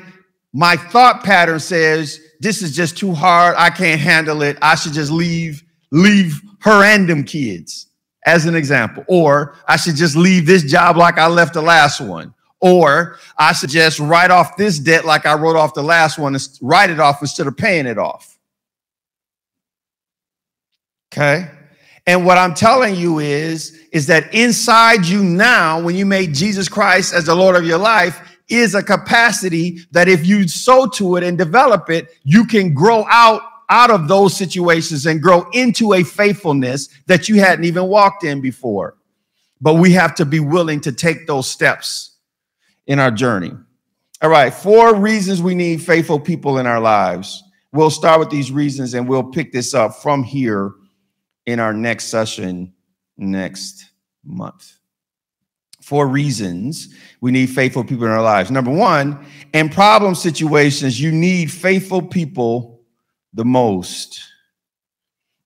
[0.54, 3.56] my thought pattern says this is just too hard.
[3.58, 4.58] I can't handle it.
[4.62, 7.88] I should just leave leave her and them kids
[8.26, 9.04] as an example.
[9.08, 12.34] Or I should just leave this job like I left the last one.
[12.60, 16.50] Or I suggest write off this debt like I wrote off the last one and
[16.62, 18.38] write it off instead of paying it off.
[21.14, 21.50] Okay.
[22.08, 26.70] And what I'm telling you is, is that inside you now, when you made Jesus
[26.70, 31.18] Christ as the Lord of your life, is a capacity that if you sow to
[31.18, 35.94] it and develop it, you can grow out out of those situations and grow into
[35.94, 38.96] a faithfulness that you hadn't even walked in before.
[39.60, 42.17] But we have to be willing to take those steps
[42.88, 43.52] in our journey.
[44.22, 47.44] All right, four reasons we need faithful people in our lives.
[47.72, 50.72] We'll start with these reasons and we'll pick this up from here
[51.46, 52.74] in our next session
[53.18, 53.92] next
[54.24, 54.74] month.
[55.82, 58.50] Four reasons we need faithful people in our lives.
[58.50, 62.82] Number one, in problem situations, you need faithful people
[63.34, 64.22] the most.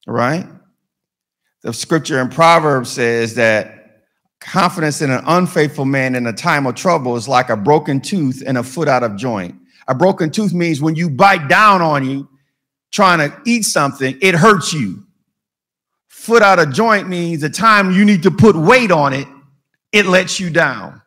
[0.07, 0.47] All right?
[1.61, 3.80] The scripture in Proverbs says that
[4.41, 8.43] Confidence in an unfaithful man in a time of trouble is like a broken tooth
[8.45, 9.55] and a foot out of joint.
[9.87, 12.27] A broken tooth means when you bite down on you
[12.91, 15.03] trying to eat something, it hurts you.
[16.09, 19.27] Foot out of joint means the time you need to put weight on it,
[19.91, 21.01] it lets you down.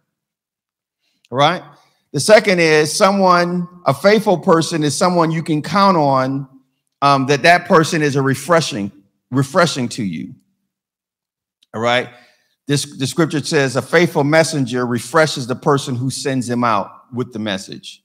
[1.30, 1.62] All right?
[2.12, 6.48] The second is someone, a faithful person is someone you can count on
[7.02, 8.92] um, that that person is a refreshing,
[9.32, 10.34] refreshing to you.
[11.74, 12.08] All right?
[12.66, 17.32] This the scripture says a faithful messenger refreshes the person who sends him out with
[17.32, 18.02] the message.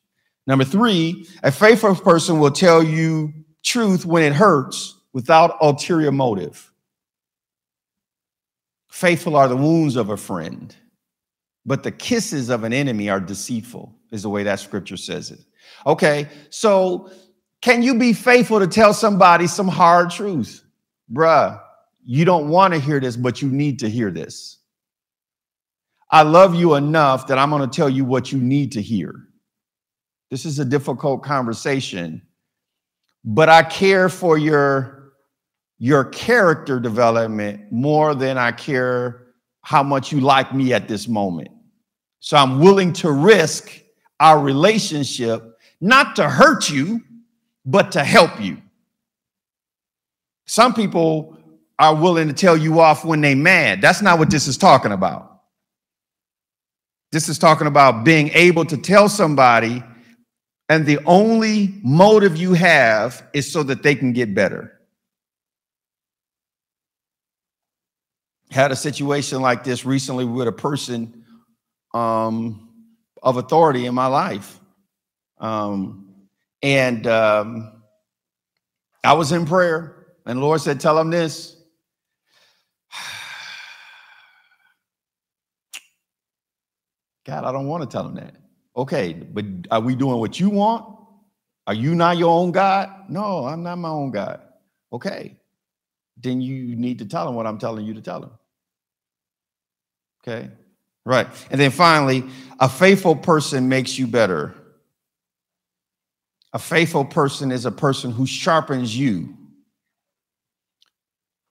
[0.48, 3.34] Number three, a faithful person will tell you
[3.64, 6.72] truth when it hurts without ulterior motive.
[8.90, 10.76] Faithful are the wounds of a friend,
[11.66, 15.40] but the kisses of an enemy are deceitful, is the way that scripture says it.
[15.86, 17.12] Okay, so
[17.62, 20.64] can you be faithful to tell somebody some hard truth?
[21.12, 21.62] Bruh,
[22.04, 24.58] you don't want to hear this, but you need to hear this.
[26.12, 29.14] I love you enough that I'm going to tell you what you need to hear.
[30.32, 32.22] This is a difficult conversation,
[33.24, 35.14] but I care for your
[35.80, 39.28] your character development more than I care
[39.62, 41.50] how much you like me at this moment.
[42.20, 43.80] So I'm willing to risk
[44.20, 47.02] our relationship not to hurt you,
[47.66, 48.62] but to help you.
[50.46, 51.38] Some people
[51.80, 53.82] are willing to tell you off when they mad.
[53.82, 55.42] That's not what this is talking about.
[57.12, 59.82] This is talking about being able to tell somebody,
[60.68, 64.80] and the only motive you have is so that they can get better.
[68.52, 71.26] Had a situation like this recently with a person
[71.94, 72.70] um,
[73.24, 74.60] of authority in my life.
[75.40, 76.06] Um,
[76.62, 77.82] And um,
[79.04, 81.56] I was in prayer, and the Lord said, Tell him this.
[87.30, 88.36] God, I don't want to tell him that.
[88.76, 90.98] Okay, but are we doing what you want?
[91.68, 92.90] Are you not your own God?
[93.08, 94.42] No, I'm not my own God.
[94.92, 95.38] Okay,
[96.18, 98.32] then you need to tell him what I'm telling you to tell him.
[100.24, 100.50] Okay,
[101.06, 101.28] right.
[101.52, 102.24] And then finally,
[102.60, 104.56] a faithful person makes you better.
[106.54, 109.38] A faithful person is a person who sharpens you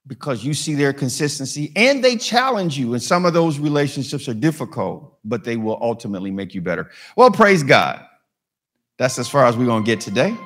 [0.08, 2.94] because you see their consistency and they challenge you.
[2.94, 6.90] And some of those relationships are difficult, but they will ultimately make you better.
[7.14, 8.04] Well, praise God.
[8.96, 10.36] That's as far as we're going to get today.